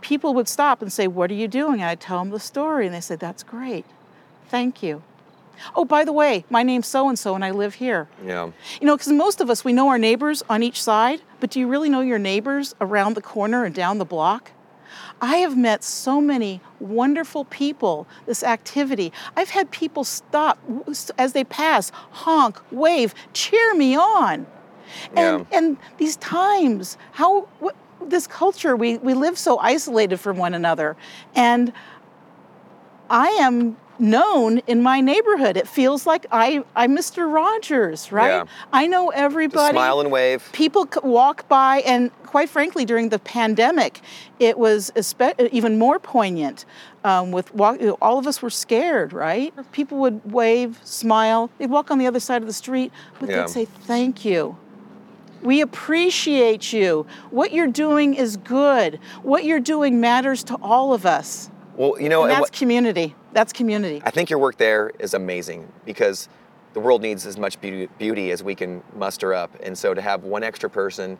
people 0.00 0.32
would 0.32 0.48
stop 0.48 0.80
and 0.80 0.90
say, 0.90 1.06
What 1.06 1.30
are 1.30 1.34
you 1.34 1.48
doing? 1.48 1.74
And 1.74 1.84
I'd 1.84 2.00
tell 2.00 2.20
them 2.20 2.30
the 2.30 2.40
story, 2.40 2.86
and 2.86 2.94
they 2.94 3.02
said, 3.02 3.20
That's 3.20 3.42
great. 3.42 3.84
Thank 4.48 4.82
you. 4.82 5.02
Oh, 5.74 5.84
by 5.84 6.04
the 6.04 6.12
way, 6.12 6.44
my 6.50 6.62
name's 6.62 6.86
so 6.86 7.08
and 7.08 7.18
so, 7.18 7.34
and 7.34 7.44
I 7.44 7.50
live 7.50 7.74
here. 7.74 8.08
Yeah. 8.24 8.50
You 8.80 8.86
know, 8.86 8.96
because 8.96 9.12
most 9.12 9.40
of 9.40 9.50
us, 9.50 9.64
we 9.64 9.72
know 9.72 9.88
our 9.88 9.98
neighbors 9.98 10.42
on 10.48 10.62
each 10.62 10.82
side, 10.82 11.22
but 11.40 11.50
do 11.50 11.60
you 11.60 11.68
really 11.68 11.88
know 11.88 12.00
your 12.00 12.18
neighbors 12.18 12.74
around 12.80 13.14
the 13.14 13.22
corner 13.22 13.64
and 13.64 13.74
down 13.74 13.98
the 13.98 14.04
block? 14.04 14.52
I 15.20 15.36
have 15.36 15.56
met 15.56 15.84
so 15.84 16.20
many 16.20 16.60
wonderful 16.80 17.44
people 17.44 18.06
this 18.26 18.42
activity. 18.42 19.12
I've 19.36 19.50
had 19.50 19.70
people 19.70 20.02
stop 20.04 20.58
as 21.18 21.32
they 21.34 21.44
pass, 21.44 21.92
honk, 22.10 22.58
wave, 22.72 23.14
cheer 23.34 23.74
me 23.74 23.96
on. 23.96 24.46
And, 25.14 25.46
Yeah. 25.50 25.58
and 25.58 25.76
these 25.98 26.16
times, 26.16 26.96
how 27.12 27.42
what, 27.60 27.76
this 28.02 28.26
culture, 28.26 28.74
we, 28.76 28.96
we 28.98 29.12
live 29.14 29.38
so 29.38 29.58
isolated 29.58 30.16
from 30.18 30.38
one 30.38 30.54
another. 30.54 30.96
And 31.34 31.72
I 33.10 33.28
am 33.40 33.76
known 34.00 34.58
in 34.66 34.82
my 34.82 35.00
neighborhood. 35.00 35.56
It 35.56 35.68
feels 35.68 36.06
like 36.06 36.26
I, 36.32 36.64
I'm 36.74 36.96
Mr. 36.96 37.32
Rogers, 37.32 38.10
right? 38.10 38.28
Yeah. 38.28 38.44
I 38.72 38.86
know 38.86 39.10
Just 39.10 39.18
everybody 39.22 39.72
smile 39.74 40.00
and 40.00 40.10
wave. 40.10 40.48
people 40.52 40.88
walk 41.02 41.46
by 41.48 41.80
and 41.86 42.10
quite 42.24 42.48
frankly 42.48 42.84
during 42.84 43.08
the 43.08 43.18
pandemic 43.18 44.00
it 44.38 44.56
was 44.56 44.90
espe- 44.94 45.48
even 45.50 45.78
more 45.78 45.98
poignant 45.98 46.64
um, 47.02 47.32
with 47.32 47.52
walk- 47.54 47.80
all 48.00 48.18
of 48.18 48.26
us 48.28 48.40
were 48.40 48.50
scared 48.50 49.12
right 49.12 49.52
people 49.72 49.98
would 49.98 50.20
wave 50.30 50.78
smile 50.84 51.50
they'd 51.58 51.70
walk 51.70 51.90
on 51.90 51.98
the 51.98 52.06
other 52.06 52.20
side 52.20 52.40
of 52.40 52.46
the 52.46 52.52
street 52.52 52.92
but 53.18 53.28
Yeah. 53.28 53.38
they'd 53.38 53.50
say 53.50 53.64
thank 53.64 54.24
you 54.24 54.56
we 55.42 55.60
appreciate 55.60 56.72
you 56.72 57.04
what 57.30 57.52
you're 57.52 57.66
doing 57.66 58.14
is 58.14 58.36
good 58.36 59.00
what 59.24 59.44
you're 59.44 59.58
doing 59.58 60.00
matters 60.00 60.44
to 60.44 60.54
all 60.62 60.94
of 60.94 61.04
us 61.04 61.50
Well, 61.76 62.00
you 62.00 62.08
know, 62.08 62.22
and 62.22 62.30
and 62.30 62.36
that's 62.36 62.42
what- 62.42 62.52
community 62.52 63.16
that's 63.32 63.52
community 63.52 64.02
I 64.04 64.10
think 64.10 64.30
your 64.30 64.38
work 64.38 64.56
there 64.56 64.90
is 64.98 65.14
amazing 65.14 65.70
because 65.84 66.28
the 66.72 66.80
world 66.80 67.02
needs 67.02 67.26
as 67.26 67.36
much 67.36 67.60
beauty, 67.60 67.88
beauty 67.98 68.30
as 68.30 68.42
we 68.42 68.54
can 68.54 68.82
muster 68.96 69.34
up, 69.34 69.50
and 69.62 69.76
so 69.76 69.92
to 69.92 70.00
have 70.00 70.22
one 70.22 70.44
extra 70.44 70.70
person 70.70 71.18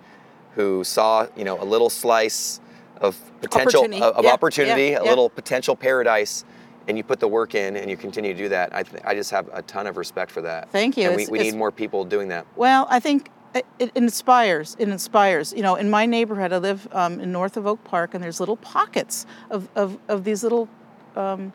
who 0.55 0.85
saw, 0.85 1.27
you 1.37 1.45
know, 1.45 1.61
a 1.61 1.65
little 1.65 1.91
slice 1.91 2.61
of 3.01 3.17
potential 3.41 3.81
Opportunity. 3.81 4.03
of, 4.03 4.17
of 4.17 4.25
Yeah, 4.25 4.33
opportunity, 4.33 4.83
yeah, 4.91 5.01
a 5.01 5.05
yeah. 5.05 5.11
little 5.11 5.29
potential 5.29 5.75
paradise 5.75 6.45
and 6.89 6.97
you 6.97 7.05
put 7.05 7.21
the 7.21 7.29
work 7.29 7.55
in 7.55 7.77
and 7.77 7.91
you 7.91 7.97
continue 7.97 8.33
to 8.33 8.39
do 8.39 8.49
that, 8.49 8.75
I, 8.75 8.83
th- 8.83 9.03
I 9.05 9.15
just 9.15 9.31
have 9.31 9.49
a 9.53 9.63
ton 9.63 9.87
of 9.87 9.97
respect 9.97 10.31
for 10.31 10.43
that. 10.43 10.71
Thank 10.71 10.97
you. 10.97 11.09
And 11.09 11.17
we, 11.17 11.27
we 11.27 11.39
need 11.39 11.55
more 11.55 11.71
people 11.71 12.05
doing 12.05 12.29
that. 12.29 12.47
Well, 12.57 12.87
I 12.91 13.01
think 13.01 13.31
it, 13.55 13.67
it 13.79 13.91
inspires. 13.95 14.77
It 14.79 14.89
inspires. 14.89 15.53
You 15.53 15.63
know, 15.63 15.77
in 15.77 15.91
my 15.91 16.07
neighborhood, 16.07 16.53
I 16.53 16.59
live 16.59 16.89
um, 16.93 17.21
in 17.21 17.33
north 17.33 17.57
of 17.57 17.67
Oak 17.67 17.83
Park, 17.85 18.15
and 18.15 18.23
there's 18.23 18.41
little 18.41 18.57
pockets 18.57 19.27
of, 19.51 19.69
of, 19.75 19.99
of 20.09 20.25
these 20.25 20.43
little 20.43 20.69
um, 21.17 21.53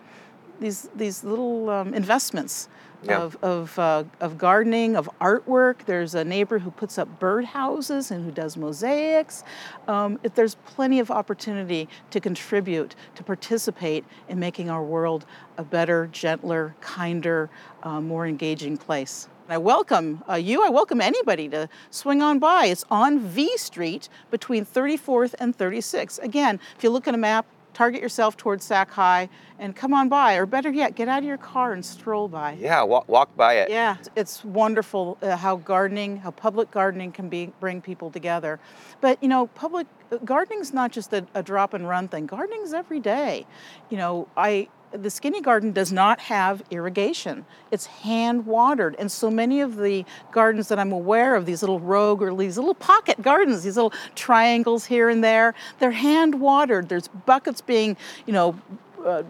these 0.60 0.90
these 0.96 1.24
little 1.24 1.70
um, 1.70 1.94
investments 1.94 2.70
Yeah. 3.04 3.22
of 3.22 3.38
of, 3.44 3.78
uh, 3.80 4.04
of 4.20 4.38
gardening, 4.38 4.96
of 4.96 5.10
artwork. 5.22 5.86
There's 5.86 6.16
a 6.16 6.24
neighbor 6.24 6.60
who 6.60 6.72
puts 6.72 6.98
up 6.98 7.08
birdhouses 7.20 8.10
and 8.12 8.26
who 8.26 8.32
does 8.32 8.58
mosaics. 8.58 9.44
Um, 9.88 10.20
it, 10.24 10.34
there's 10.36 10.56
plenty 10.66 11.00
of 11.00 11.12
opportunity 11.12 11.88
to 12.10 12.20
contribute, 12.20 12.96
to 13.16 13.24
participate 13.24 14.06
in 14.28 14.40
making 14.40 14.70
our 14.70 14.84
world 14.84 15.26
a 15.58 15.64
better, 15.64 16.08
gentler, 16.12 16.76
kinder, 16.82 17.50
uh, 17.84 18.02
more 18.02 18.26
engaging 18.26 18.78
place. 18.78 19.28
I 19.48 19.60
welcome 19.60 20.24
uh, 20.28 20.34
you. 20.36 20.64
I 20.66 20.70
welcome 20.70 21.00
anybody 21.02 21.48
to 21.50 21.70
swing 21.92 22.24
on 22.24 22.40
by. 22.40 22.66
It's 22.66 22.84
on 22.90 23.20
V 23.20 23.56
Street 23.58 24.10
between 24.32 24.66
34th 24.66 25.36
and 25.40 25.56
36th. 25.56 26.18
Again, 26.24 26.60
if 26.76 26.84
you 26.84 26.90
look 26.90 27.08
at 27.08 27.14
a 27.14 27.18
map, 27.18 27.46
target 27.76 28.02
yourself 28.02 28.38
towards 28.38 28.66
Sac 28.66 28.90
High 28.90 29.30
and 29.60 29.76
come 29.76 29.94
on 29.94 30.10
by, 30.10 30.36
or 30.36 30.46
better 30.46 30.72
yet, 30.72 30.96
get 30.96 31.08
out 31.08 31.20
of 31.20 31.26
your 31.26 31.38
car 31.38 31.74
and 31.74 31.86
stroll 31.86 32.28
by. 32.28 32.58
Yeah, 32.60 32.82
walk, 32.84 33.08
walk 33.08 33.36
by 33.36 33.56
it. 33.56 33.70
Yeah, 33.70 33.98
it's 34.16 34.44
wonderful 34.44 35.18
uh, 35.22 35.36
how 35.38 35.58
gardening, 35.58 36.18
how 36.18 36.32
public 36.32 36.72
gardening 36.72 37.12
can 37.12 37.30
be 37.30 37.52
bring 37.60 37.82
people 37.82 38.10
together. 38.10 38.60
But 39.02 39.22
you 39.22 39.30
know, 39.30 39.48
public 39.48 39.88
uh, 40.12 40.18
gardening's 40.18 40.74
not 40.74 40.92
just 40.92 41.14
a, 41.14 41.26
a 41.36 41.44
drop 41.44 41.74
and 41.74 41.88
run 41.88 42.08
thing. 42.08 42.26
Gardening's 42.26 42.74
every 42.74 43.00
day. 43.00 43.46
You 43.90 43.98
know, 43.98 44.28
I 44.36 44.70
the 44.98 45.10
skinny 45.10 45.42
garden 45.42 45.72
does 45.72 45.92
not 45.92 46.20
have 46.20 46.64
irrigation. 46.72 47.46
It's 47.72 47.86
hand 47.86 48.46
watered, 48.46 48.96
and 48.98 49.12
so 49.12 49.30
many 49.30 49.62
of 49.62 49.78
the 49.78 50.06
gardens 50.32 50.68
that 50.70 50.80
I'm 50.80 50.92
aware 50.92 51.36
of, 51.36 51.46
these 51.46 51.62
little 51.62 51.80
rogue 51.80 52.22
or 52.22 52.36
these 52.36 52.58
little 52.58 52.74
pocket 52.74 53.22
gardens, 53.22 53.64
these 53.64 53.76
little 53.76 53.94
triangles 54.16 54.86
here 54.86 55.10
and 55.10 55.24
there, 55.24 55.54
they're 55.80 55.92
hand 55.92 56.40
watered. 56.40 56.90
There's 56.90 57.08
buckets 57.08 57.62
being, 57.62 57.98
you 58.26 58.34
know, 58.34 58.60
uh, 59.06 59.24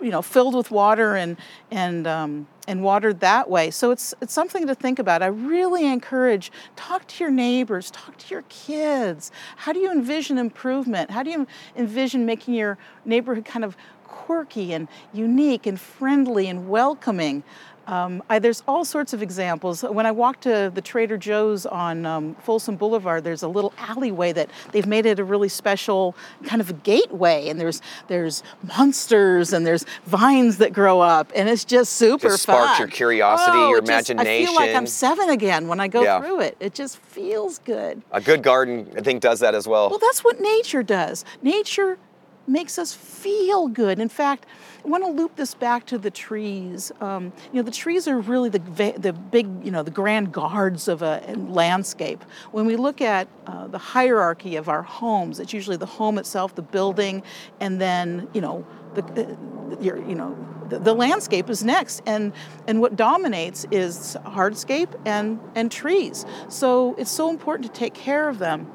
you 0.00 0.10
know, 0.10 0.22
filled 0.22 0.54
with 0.54 0.70
water 0.70 1.16
and 1.16 1.36
and 1.72 2.06
um, 2.06 2.46
and 2.68 2.82
watered 2.82 3.20
that 3.20 3.50
way. 3.50 3.70
So 3.72 3.90
it's 3.90 4.14
it's 4.20 4.32
something 4.32 4.66
to 4.68 4.74
think 4.74 4.98
about. 5.00 5.20
I 5.20 5.26
really 5.26 5.84
encourage 5.84 6.52
talk 6.76 7.06
to 7.08 7.24
your 7.24 7.32
neighbors, 7.32 7.90
talk 7.90 8.16
to 8.18 8.34
your 8.34 8.44
kids. 8.48 9.32
How 9.56 9.72
do 9.72 9.80
you 9.80 9.90
envision 9.90 10.38
improvement? 10.38 11.10
How 11.10 11.24
do 11.24 11.30
you 11.30 11.46
envision 11.74 12.24
making 12.24 12.54
your 12.54 12.78
neighborhood 13.04 13.44
kind 13.44 13.64
of 13.64 13.76
quirky 14.08 14.72
and 14.72 14.88
unique 15.12 15.66
and 15.66 15.78
friendly 15.80 16.48
and 16.48 16.68
welcoming? 16.68 17.42
Um, 17.88 18.20
I, 18.28 18.40
there's 18.40 18.64
all 18.66 18.84
sorts 18.84 19.12
of 19.12 19.22
examples. 19.22 19.82
When 19.84 20.06
I 20.06 20.10
walk 20.10 20.40
to 20.40 20.72
the 20.74 20.80
Trader 20.80 21.16
Joe's 21.16 21.66
on 21.66 22.04
um, 22.04 22.34
Folsom 22.42 22.74
Boulevard, 22.74 23.22
there's 23.22 23.44
a 23.44 23.48
little 23.48 23.72
alleyway 23.78 24.32
that 24.32 24.50
they've 24.72 24.88
made 24.88 25.06
it 25.06 25.20
a 25.20 25.24
really 25.24 25.48
special 25.48 26.16
kind 26.42 26.60
of 26.60 26.68
a 26.70 26.72
gateway, 26.72 27.48
and 27.48 27.60
there's 27.60 27.80
there's 28.08 28.42
monsters 28.76 29.52
and 29.52 29.64
there's 29.64 29.84
vines 30.04 30.58
that 30.58 30.72
grow 30.72 31.00
up, 31.00 31.30
and 31.36 31.48
it's 31.48 31.64
just 31.64 31.92
super 31.92 32.28
Just 32.30 32.42
sparks 32.42 32.72
fun. 32.72 32.78
your 32.80 32.88
curiosity, 32.88 33.56
Oh, 33.56 33.68
your 33.70 33.80
just- 33.80 34.10
I 34.10 34.24
feel 34.24 34.54
like 34.56 34.74
I'm 34.74 34.88
seven 34.88 35.30
again 35.30 35.68
when 35.68 35.78
I 35.78 35.86
go 35.86 36.02
Yeah. 36.02 36.18
through 36.20 36.40
it. 36.40 36.56
It 36.58 36.74
just 36.74 36.98
feels 36.98 37.58
good. 37.60 38.02
A 38.10 38.20
good 38.20 38.42
garden, 38.42 38.92
I 38.96 39.00
think, 39.00 39.20
does 39.22 39.38
that 39.40 39.54
as 39.54 39.68
well. 39.68 39.90
Well, 39.90 40.00
that's 40.00 40.24
what 40.24 40.40
nature 40.40 40.82
does. 40.82 41.24
Nature 41.40 41.98
makes 42.46 42.78
us 42.78 42.94
feel 42.94 43.68
good. 43.68 43.98
In 43.98 44.08
fact, 44.08 44.46
I 44.84 44.88
want 44.88 45.04
to 45.04 45.10
loop 45.10 45.36
this 45.36 45.54
back 45.54 45.84
to 45.86 45.98
the 45.98 46.10
trees. 46.10 46.92
Um, 47.00 47.32
you 47.52 47.56
know, 47.56 47.62
the 47.62 47.72
trees 47.72 48.06
are 48.06 48.20
really 48.20 48.48
the 48.48 48.94
the 48.96 49.12
big, 49.12 49.64
you 49.64 49.70
know, 49.70 49.82
the 49.82 49.90
grand 49.90 50.32
guards 50.32 50.88
of 50.88 51.02
a 51.02 51.20
landscape. 51.36 52.22
When 52.52 52.66
we 52.66 52.76
look 52.76 53.00
at 53.00 53.28
uh, 53.46 53.66
the 53.66 53.78
hierarchy 53.78 54.56
of 54.56 54.68
our 54.68 54.82
homes, 54.82 55.40
it's 55.40 55.52
usually 55.52 55.76
the 55.76 55.86
home 55.86 56.18
itself, 56.18 56.54
the 56.54 56.62
building, 56.62 57.22
and 57.60 57.80
then 57.80 58.28
you 58.32 58.40
know 58.40 58.64
the 58.94 59.02
uh, 59.02 59.80
your, 59.80 59.96
you 60.08 60.14
know 60.14 60.36
the, 60.68 60.78
the 60.78 60.94
landscape 60.94 61.50
is 61.50 61.64
next, 61.64 62.02
and 62.06 62.32
and 62.68 62.80
what 62.80 62.94
dominates 62.94 63.66
is 63.70 64.16
hardscape 64.24 64.94
and 65.04 65.40
and 65.54 65.72
trees. 65.72 66.24
So 66.48 66.94
it's 66.96 67.10
so 67.10 67.28
important 67.28 67.72
to 67.72 67.78
take 67.78 67.94
care 67.94 68.28
of 68.28 68.38
them 68.38 68.70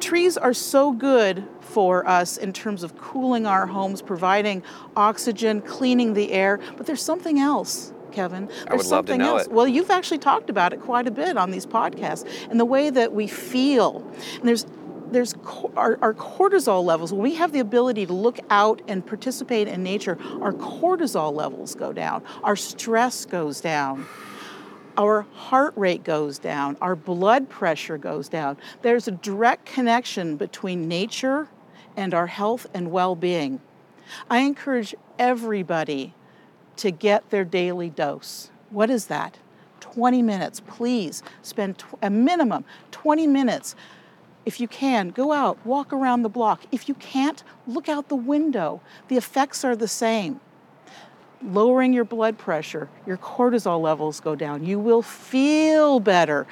trees 0.00 0.36
are 0.36 0.54
so 0.54 0.92
good 0.92 1.46
for 1.60 2.06
us 2.08 2.36
in 2.36 2.52
terms 2.52 2.82
of 2.82 2.96
cooling 2.98 3.46
our 3.46 3.66
homes, 3.66 4.02
providing 4.02 4.62
oxygen, 4.96 5.60
cleaning 5.60 6.14
the 6.14 6.32
air, 6.32 6.58
but 6.76 6.86
there's 6.86 7.02
something 7.02 7.38
else. 7.38 7.92
Kevin, 8.10 8.46
there's 8.46 8.58
would 8.70 8.70
love 8.70 9.06
to 9.06 9.12
something 9.12 9.18
know 9.18 9.36
else. 9.36 9.46
it. 9.46 9.52
Well, 9.52 9.68
you've 9.68 9.90
actually 9.90 10.18
talked 10.18 10.50
about 10.50 10.72
it 10.72 10.80
quite 10.80 11.06
a 11.06 11.12
bit 11.12 11.36
on 11.36 11.52
these 11.52 11.64
podcasts, 11.64 12.26
and 12.50 12.58
the 12.58 12.64
way 12.64 12.90
that 12.90 13.12
we 13.12 13.28
feel. 13.28 14.04
And 14.34 14.48
there's 14.48 14.66
there's 15.12 15.34
our, 15.76 15.98
our 16.02 16.14
cortisol 16.14 16.84
levels. 16.84 17.12
When 17.12 17.22
we 17.22 17.34
have 17.34 17.52
the 17.52 17.60
ability 17.60 18.06
to 18.06 18.12
look 18.12 18.38
out 18.50 18.82
and 18.88 19.04
participate 19.04 19.68
in 19.68 19.82
nature, 19.82 20.18
our 20.40 20.52
cortisol 20.52 21.32
levels 21.32 21.74
go 21.74 21.92
down, 21.92 22.22
our 22.42 22.56
stress 22.56 23.24
goes 23.24 23.60
down 23.60 24.06
our 25.00 25.22
heart 25.32 25.72
rate 25.76 26.04
goes 26.04 26.38
down, 26.38 26.76
our 26.82 26.94
blood 26.94 27.48
pressure 27.48 27.96
goes 27.96 28.28
down. 28.28 28.58
There's 28.82 29.08
a 29.08 29.12
direct 29.12 29.64
connection 29.64 30.36
between 30.36 30.88
nature 30.88 31.48
and 31.96 32.12
our 32.12 32.26
health 32.26 32.66
and 32.74 32.90
well 32.90 33.16
being. 33.16 33.62
I 34.28 34.40
encourage 34.40 34.94
everybody 35.18 36.12
to 36.76 36.90
get 36.90 37.30
their 37.30 37.44
daily 37.44 37.88
dose. 37.88 38.50
What 38.68 38.90
is 38.90 39.06
that? 39.06 39.38
20 39.80 40.20
minutes. 40.20 40.60
Please 40.60 41.22
spend 41.40 41.78
tw- 41.78 41.96
a 42.02 42.10
minimum 42.10 42.66
20 42.90 43.26
minutes. 43.26 43.74
If 44.44 44.60
you 44.60 44.68
can, 44.68 45.08
go 45.08 45.32
out, 45.32 45.64
walk 45.64 45.94
around 45.94 46.22
the 46.22 46.28
block. 46.28 46.64
If 46.70 46.90
you 46.90 46.94
can't, 46.94 47.42
look 47.66 47.88
out 47.88 48.10
the 48.10 48.16
window. 48.16 48.82
The 49.08 49.16
effects 49.16 49.64
are 49.64 49.76
the 49.76 49.88
same 49.88 50.40
lowering 51.42 51.92
your 51.92 52.04
blood 52.04 52.38
pressure, 52.38 52.88
your 53.06 53.16
cortisol 53.16 53.80
levels 53.80 54.20
go 54.20 54.34
down. 54.34 54.64
You 54.64 54.78
will 54.78 55.02
feel 55.02 56.00
better. 56.00 56.46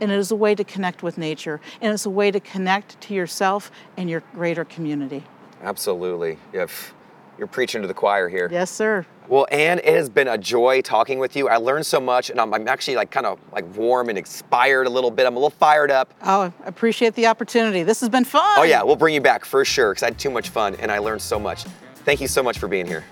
And 0.00 0.10
it 0.10 0.18
is 0.18 0.30
a 0.30 0.36
way 0.36 0.54
to 0.54 0.64
connect 0.64 1.02
with 1.02 1.18
nature, 1.18 1.60
and 1.82 1.92
it's 1.92 2.06
a 2.06 2.10
way 2.10 2.30
to 2.30 2.40
connect 2.40 2.98
to 3.02 3.14
yourself 3.14 3.70
and 3.98 4.08
your 4.08 4.22
greater 4.32 4.64
community. 4.64 5.22
Absolutely. 5.62 6.38
If 6.54 6.94
You're 7.40 7.46
preaching 7.46 7.80
to 7.80 7.88
the 7.88 7.94
choir 7.94 8.28
here. 8.28 8.50
Yes, 8.52 8.70
sir. 8.70 9.06
Well, 9.26 9.46
Anne, 9.50 9.78
it 9.78 9.94
has 9.94 10.10
been 10.10 10.28
a 10.28 10.36
joy 10.36 10.82
talking 10.82 11.18
with 11.18 11.36
you. 11.36 11.48
I 11.48 11.56
learned 11.56 11.86
so 11.86 11.98
much, 11.98 12.28
and 12.28 12.38
I'm, 12.38 12.52
I'm 12.52 12.68
actually 12.68 12.96
like 12.96 13.10
kind 13.10 13.24
of 13.24 13.38
like 13.50 13.64
warm 13.76 14.10
and 14.10 14.18
inspired 14.18 14.86
a 14.86 14.90
little 14.90 15.10
bit. 15.10 15.26
I'm 15.26 15.36
a 15.36 15.38
little 15.38 15.48
fired 15.48 15.90
up. 15.90 16.12
Oh, 16.22 16.42
I 16.42 16.52
appreciate 16.66 17.14
the 17.14 17.26
opportunity. 17.28 17.82
This 17.82 18.00
has 18.00 18.10
been 18.10 18.24
fun. 18.24 18.58
Oh 18.58 18.64
yeah, 18.64 18.82
we'll 18.82 18.96
bring 18.96 19.14
you 19.14 19.22
back 19.22 19.46
for 19.46 19.64
sure 19.64 19.92
because 19.92 20.02
I 20.02 20.06
had 20.06 20.18
too 20.18 20.30
much 20.30 20.50
fun 20.50 20.74
and 20.74 20.90
I 20.92 20.98
learned 20.98 21.22
so 21.22 21.38
much. 21.38 21.64
Thank 22.04 22.20
you 22.20 22.28
so 22.28 22.42
much 22.42 22.58
for 22.58 22.68
being 22.68 22.86
here. 22.86 23.04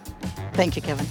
Thank 0.58 0.74
you, 0.74 0.82
Kevin. 0.82 1.06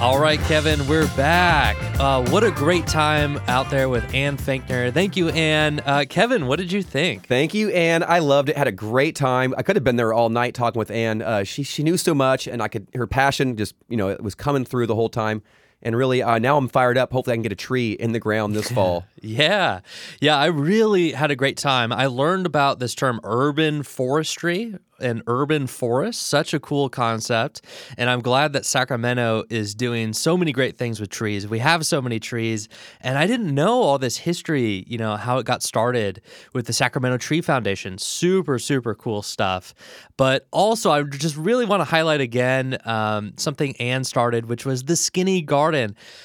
All 0.00 0.20
right, 0.20 0.38
Kevin, 0.42 0.86
we're 0.86 1.08
back. 1.16 1.76
Uh, 1.98 2.24
what 2.30 2.44
a 2.44 2.52
great 2.52 2.86
time 2.86 3.40
out 3.48 3.68
there 3.68 3.88
with 3.88 4.14
Ann 4.14 4.36
Fenkner. 4.36 4.94
Thank 4.94 5.16
you, 5.16 5.30
Ann. 5.30 5.80
Uh, 5.80 6.04
Kevin, 6.08 6.46
what 6.46 6.60
did 6.60 6.70
you 6.70 6.84
think? 6.84 7.26
Thank 7.26 7.52
you, 7.52 7.70
Ann. 7.70 8.04
I 8.04 8.20
loved 8.20 8.48
it. 8.48 8.56
Had 8.56 8.68
a 8.68 8.72
great 8.72 9.16
time. 9.16 9.56
I 9.58 9.64
could 9.64 9.74
have 9.74 9.82
been 9.82 9.96
there 9.96 10.12
all 10.12 10.28
night 10.28 10.54
talking 10.54 10.78
with 10.78 10.92
Ann. 10.92 11.20
Uh, 11.20 11.42
she 11.42 11.64
she 11.64 11.82
knew 11.82 11.96
so 11.96 12.14
much, 12.14 12.46
and 12.46 12.62
I 12.62 12.68
could 12.68 12.86
her 12.94 13.08
passion 13.08 13.56
just 13.56 13.74
you 13.88 13.96
know 13.96 14.08
it 14.08 14.22
was 14.22 14.36
coming 14.36 14.64
through 14.64 14.86
the 14.86 14.94
whole 14.94 15.08
time. 15.08 15.42
And 15.84 15.96
really, 15.96 16.22
uh, 16.22 16.38
now 16.38 16.56
I'm 16.56 16.68
fired 16.68 16.96
up. 16.98 17.12
Hopefully, 17.12 17.34
I 17.34 17.36
can 17.36 17.42
get 17.42 17.52
a 17.52 17.56
tree 17.56 17.92
in 17.92 18.12
the 18.12 18.20
ground 18.20 18.54
this 18.54 18.70
fall. 18.72 19.04
Yeah. 19.20 19.80
Yeah, 20.20 20.36
I 20.36 20.46
really 20.46 21.12
had 21.12 21.30
a 21.30 21.36
great 21.36 21.56
time. 21.56 21.92
I 21.92 22.06
learned 22.06 22.46
about 22.46 22.78
this 22.78 22.94
term 22.94 23.20
urban 23.24 23.82
forestry 23.82 24.74
and 25.00 25.22
urban 25.26 25.66
forest, 25.66 26.22
such 26.22 26.54
a 26.54 26.60
cool 26.60 26.88
concept. 26.88 27.62
And 27.98 28.08
I'm 28.08 28.20
glad 28.20 28.52
that 28.52 28.64
Sacramento 28.64 29.44
is 29.50 29.74
doing 29.74 30.12
so 30.12 30.36
many 30.36 30.52
great 30.52 30.78
things 30.78 31.00
with 31.00 31.10
trees. 31.10 31.48
We 31.48 31.58
have 31.58 31.84
so 31.86 32.00
many 32.00 32.20
trees. 32.20 32.68
And 33.00 33.18
I 33.18 33.26
didn't 33.26 33.54
know 33.54 33.82
all 33.82 33.98
this 33.98 34.18
history, 34.18 34.84
you 34.86 34.98
know, 34.98 35.16
how 35.16 35.38
it 35.38 35.46
got 35.46 35.62
started 35.62 36.20
with 36.52 36.66
the 36.66 36.72
Sacramento 36.72 37.18
Tree 37.18 37.40
Foundation. 37.40 37.98
Super, 37.98 38.58
super 38.58 38.94
cool 38.94 39.22
stuff. 39.22 39.74
But 40.16 40.46
also, 40.52 40.90
I 40.90 41.02
just 41.02 41.36
really 41.36 41.66
want 41.66 41.80
to 41.80 41.84
highlight 41.84 42.20
again 42.20 42.78
um, 42.84 43.32
something 43.36 43.76
Anne 43.76 44.04
started, 44.04 44.46
which 44.46 44.64
was 44.64 44.84
the 44.84 44.96
Skinny 44.96 45.42
Garden. 45.42 45.73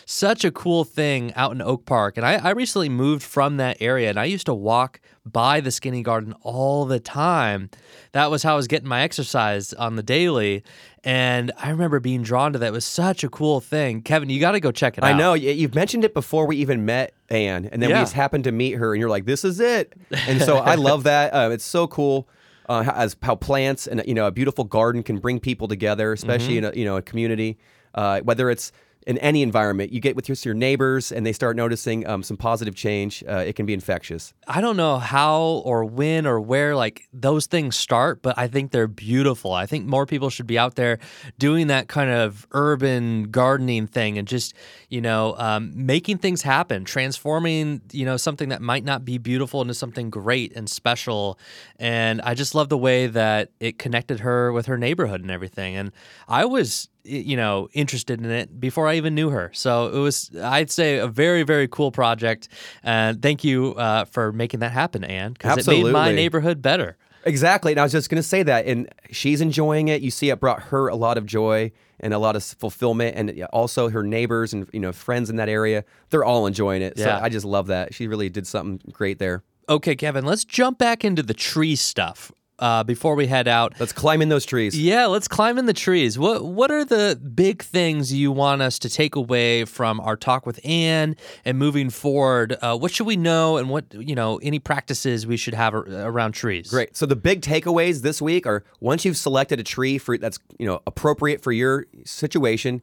Such 0.05 0.43
a 0.45 0.51
cool 0.51 0.83
thing 0.83 1.33
out 1.35 1.51
in 1.51 1.61
Oak 1.61 1.85
Park. 1.85 2.17
And 2.17 2.25
I, 2.25 2.35
I 2.35 2.49
recently 2.51 2.89
moved 2.89 3.23
from 3.23 3.57
that 3.57 3.77
area 3.79 4.09
and 4.09 4.19
I 4.19 4.25
used 4.25 4.45
to 4.47 4.53
walk 4.53 4.99
by 5.25 5.59
the 5.61 5.71
Skinny 5.71 6.01
Garden 6.01 6.33
all 6.41 6.85
the 6.85 6.99
time. 6.99 7.69
That 8.13 8.31
was 8.31 8.43
how 8.43 8.53
I 8.53 8.55
was 8.55 8.67
getting 8.67 8.87
my 8.87 9.01
exercise 9.01 9.73
on 9.73 9.95
the 9.95 10.03
daily. 10.03 10.63
And 11.03 11.51
I 11.57 11.69
remember 11.69 11.99
being 11.99 12.23
drawn 12.23 12.53
to 12.53 12.59
that. 12.59 12.67
It 12.67 12.71
was 12.73 12.85
such 12.85 13.23
a 13.23 13.29
cool 13.29 13.59
thing. 13.61 14.01
Kevin, 14.01 14.29
you 14.29 14.39
got 14.39 14.51
to 14.51 14.59
go 14.59 14.71
check 14.71 14.97
it 14.97 15.03
out. 15.03 15.09
I 15.13 15.17
know 15.17 15.33
you've 15.33 15.75
mentioned 15.75 16.03
it 16.03 16.13
before 16.13 16.45
we 16.45 16.57
even 16.57 16.85
met 16.85 17.13
Anne, 17.29 17.65
and 17.71 17.81
then 17.81 17.89
we 17.89 17.93
just 18.01 18.13
happened 18.13 18.43
to 18.45 18.51
meet 18.51 18.73
her, 18.73 18.93
and 18.93 18.99
you're 18.99 19.09
like, 19.09 19.25
"This 19.25 19.45
is 19.45 19.59
it." 19.61 19.93
And 20.27 20.41
so 20.41 20.57
I 20.73 20.75
love 20.75 21.03
that. 21.03 21.33
Uh, 21.33 21.51
it's 21.53 21.63
so 21.63 21.87
cool. 21.87 22.27
uh, 22.67 22.83
how- 22.83 22.91
as 22.93 23.15
how 23.23 23.35
plants 23.35 23.87
and 23.87 24.03
you 24.05 24.13
know 24.13 24.27
a 24.27 24.31
beautiful 24.31 24.65
garden 24.65 25.01
can 25.03 25.19
bring 25.19 25.39
people 25.39 25.67
together, 25.69 26.11
especially 26.11 26.55
Mm-hmm. 26.55 26.65
in 26.65 26.73
a 26.73 26.77
you 26.77 26.85
know 26.85 26.97
a 26.97 27.01
community, 27.01 27.57
uh, 27.95 28.19
whether 28.21 28.49
it's 28.49 28.71
in 29.09 29.17
any 29.17 29.41
environment. 29.41 29.91
You 29.91 29.99
get 29.99 30.15
with 30.15 30.29
your, 30.29 30.37
your 30.43 30.53
neighbors 30.53 31.11
and 31.11 31.25
they 31.25 31.33
start 31.33 31.55
noticing 31.55 32.05
um, 32.05 32.21
some 32.21 32.37
positive 32.37 32.75
change. 32.75 33.23
Uh, 33.27 33.37
it 33.37 33.55
can 33.55 33.65
be 33.65 33.73
infectious. 33.73 34.35
I 34.47 34.61
don't 34.61 34.77
know 34.77 34.99
how 34.99 35.63
or 35.65 35.83
when 35.83 36.27
or 36.27 36.39
where 36.39 36.75
like 36.75 37.09
those 37.11 37.47
things 37.47 37.75
start, 37.75 38.21
but 38.21 38.37
I 38.37 38.47
think 38.47 38.69
they're 38.69 38.87
beautiful. 38.87 39.51
I 39.51 39.65
think 39.65 39.87
more 39.87 40.05
people 40.05 40.29
should 40.29 40.45
be 40.45 40.59
out 40.59 40.75
there 40.75 40.99
doing 41.39 41.67
that 41.67 41.87
kind 41.87 42.11
of 42.11 42.45
urban 42.51 43.31
gardening 43.31 43.87
thing 43.87 44.19
and 44.19 44.27
just 44.27 44.53
you 44.89 45.01
know 45.01 45.33
um, 45.39 45.71
making 45.73 46.19
things 46.19 46.43
happen, 46.43 46.85
transforming 46.85 47.81
you 47.91 48.05
know 48.05 48.15
something 48.15 48.49
that 48.49 48.61
might 48.61 48.83
not 48.83 49.05
be 49.05 49.17
beautiful 49.17 49.63
into 49.63 49.73
something 49.73 50.11
great 50.11 50.55
and 50.55 50.69
special. 50.69 51.39
And 51.79 52.21
I 52.21 52.35
just 52.35 52.53
love 52.53 52.69
the 52.69 52.77
way 52.77 53.07
that 53.07 53.49
it 53.59 53.79
connected 53.79 54.19
her 54.19 54.53
with 54.53 54.67
her 54.67 54.77
neighborhood 54.77 55.21
and 55.21 55.31
everything. 55.31 55.75
And 55.75 55.91
I 56.27 56.45
was 56.45 56.89
you 57.03 57.37
know 57.37 57.69
interested 57.73 58.19
in 58.19 58.29
it 58.29 58.59
before 58.59 58.87
I 58.87 58.95
even 58.95 59.15
knew 59.15 59.29
her. 59.29 59.51
So 59.53 59.87
it 59.87 59.99
was 59.99 60.31
I'd 60.41 60.71
say 60.71 60.97
a 60.97 61.07
very 61.07 61.43
very 61.43 61.67
cool 61.67 61.91
project. 61.91 62.49
And 62.83 63.21
thank 63.21 63.43
you 63.43 63.73
uh, 63.75 64.05
for 64.05 64.31
making 64.31 64.59
that 64.61 64.71
happen, 64.71 65.03
Anne, 65.03 65.33
because 65.33 65.67
it 65.67 65.67
made 65.67 65.91
my 65.91 66.11
neighborhood 66.11 66.61
better. 66.61 66.97
Exactly. 67.25 67.73
And 67.73 67.79
I 67.79 67.83
was 67.83 67.91
just 67.91 68.09
going 68.09 68.21
to 68.21 68.27
say 68.27 68.43
that. 68.43 68.65
And 68.65 68.89
she's 69.11 69.41
enjoying 69.41 69.87
it. 69.87 70.01
You 70.01 70.11
see, 70.11 70.29
it 70.29 70.39
brought 70.39 70.63
her 70.63 70.87
a 70.87 70.95
lot 70.95 71.17
of 71.17 71.25
joy 71.25 71.71
and 71.99 72.13
a 72.13 72.17
lot 72.17 72.35
of 72.35 72.43
fulfillment. 72.43 73.15
And 73.15 73.43
also 73.51 73.89
her 73.89 74.03
neighbors 74.03 74.53
and, 74.53 74.69
you 74.71 74.79
know, 74.79 74.91
friends 74.91 75.29
in 75.29 75.35
that 75.37 75.49
area, 75.49 75.83
they're 76.09 76.23
all 76.23 76.47
enjoying 76.47 76.81
it. 76.81 76.93
Yeah. 76.95 77.05
So 77.05 77.23
I 77.23 77.29
just 77.29 77.45
love 77.45 77.67
that. 77.67 77.93
She 77.93 78.07
really 78.07 78.29
did 78.29 78.47
something 78.47 78.79
great 78.91 79.19
there. 79.19 79.43
Okay, 79.67 79.95
Kevin, 79.95 80.25
let's 80.25 80.45
jump 80.45 80.79
back 80.79 81.05
into 81.05 81.21
the 81.21 81.33
tree 81.33 81.75
stuff 81.75 82.31
uh, 82.59 82.83
before 82.83 83.15
we 83.15 83.27
head 83.27 83.47
out. 83.47 83.73
Let's 83.79 83.93
climb 83.93 84.21
in 84.21 84.29
those 84.29 84.45
trees. 84.45 84.77
Yeah, 84.79 85.07
let's 85.07 85.27
climb 85.27 85.57
in 85.57 85.65
the 85.65 85.73
trees. 85.73 86.19
What 86.19 86.45
what 86.45 86.71
are 86.71 86.85
the 86.85 87.19
big 87.33 87.63
things 87.63 88.13
you 88.13 88.31
want 88.31 88.61
us 88.61 88.77
to 88.79 88.89
take 88.89 89.15
away 89.15 89.65
from 89.65 89.99
our 90.01 90.15
talk 90.15 90.45
with 90.45 90.59
Anne 90.63 91.15
and 91.45 91.57
moving 91.57 91.89
forward? 91.89 92.57
Uh, 92.61 92.77
what 92.77 92.91
should 92.91 93.07
we 93.07 93.15
know, 93.15 93.57
and 93.57 93.69
what 93.69 93.85
you 93.93 94.15
know, 94.15 94.37
any 94.37 94.59
practices 94.59 95.25
we 95.25 95.37
should 95.37 95.53
have 95.53 95.73
ar- 95.73 95.87
around 95.87 96.33
trees? 96.33 96.69
Great. 96.69 96.95
So 96.95 97.05
the 97.05 97.15
big 97.15 97.41
takeaways 97.41 98.01
this 98.01 98.21
week 98.21 98.45
are 98.45 98.63
once 98.79 99.05
you've 99.05 99.17
selected 99.17 99.59
a 99.59 99.63
tree 99.63 99.97
for 99.97 100.17
that's 100.17 100.39
you 100.57 100.65
know 100.65 100.81
appropriate 100.85 101.41
for 101.41 101.51
your 101.51 101.85
situation, 102.05 102.81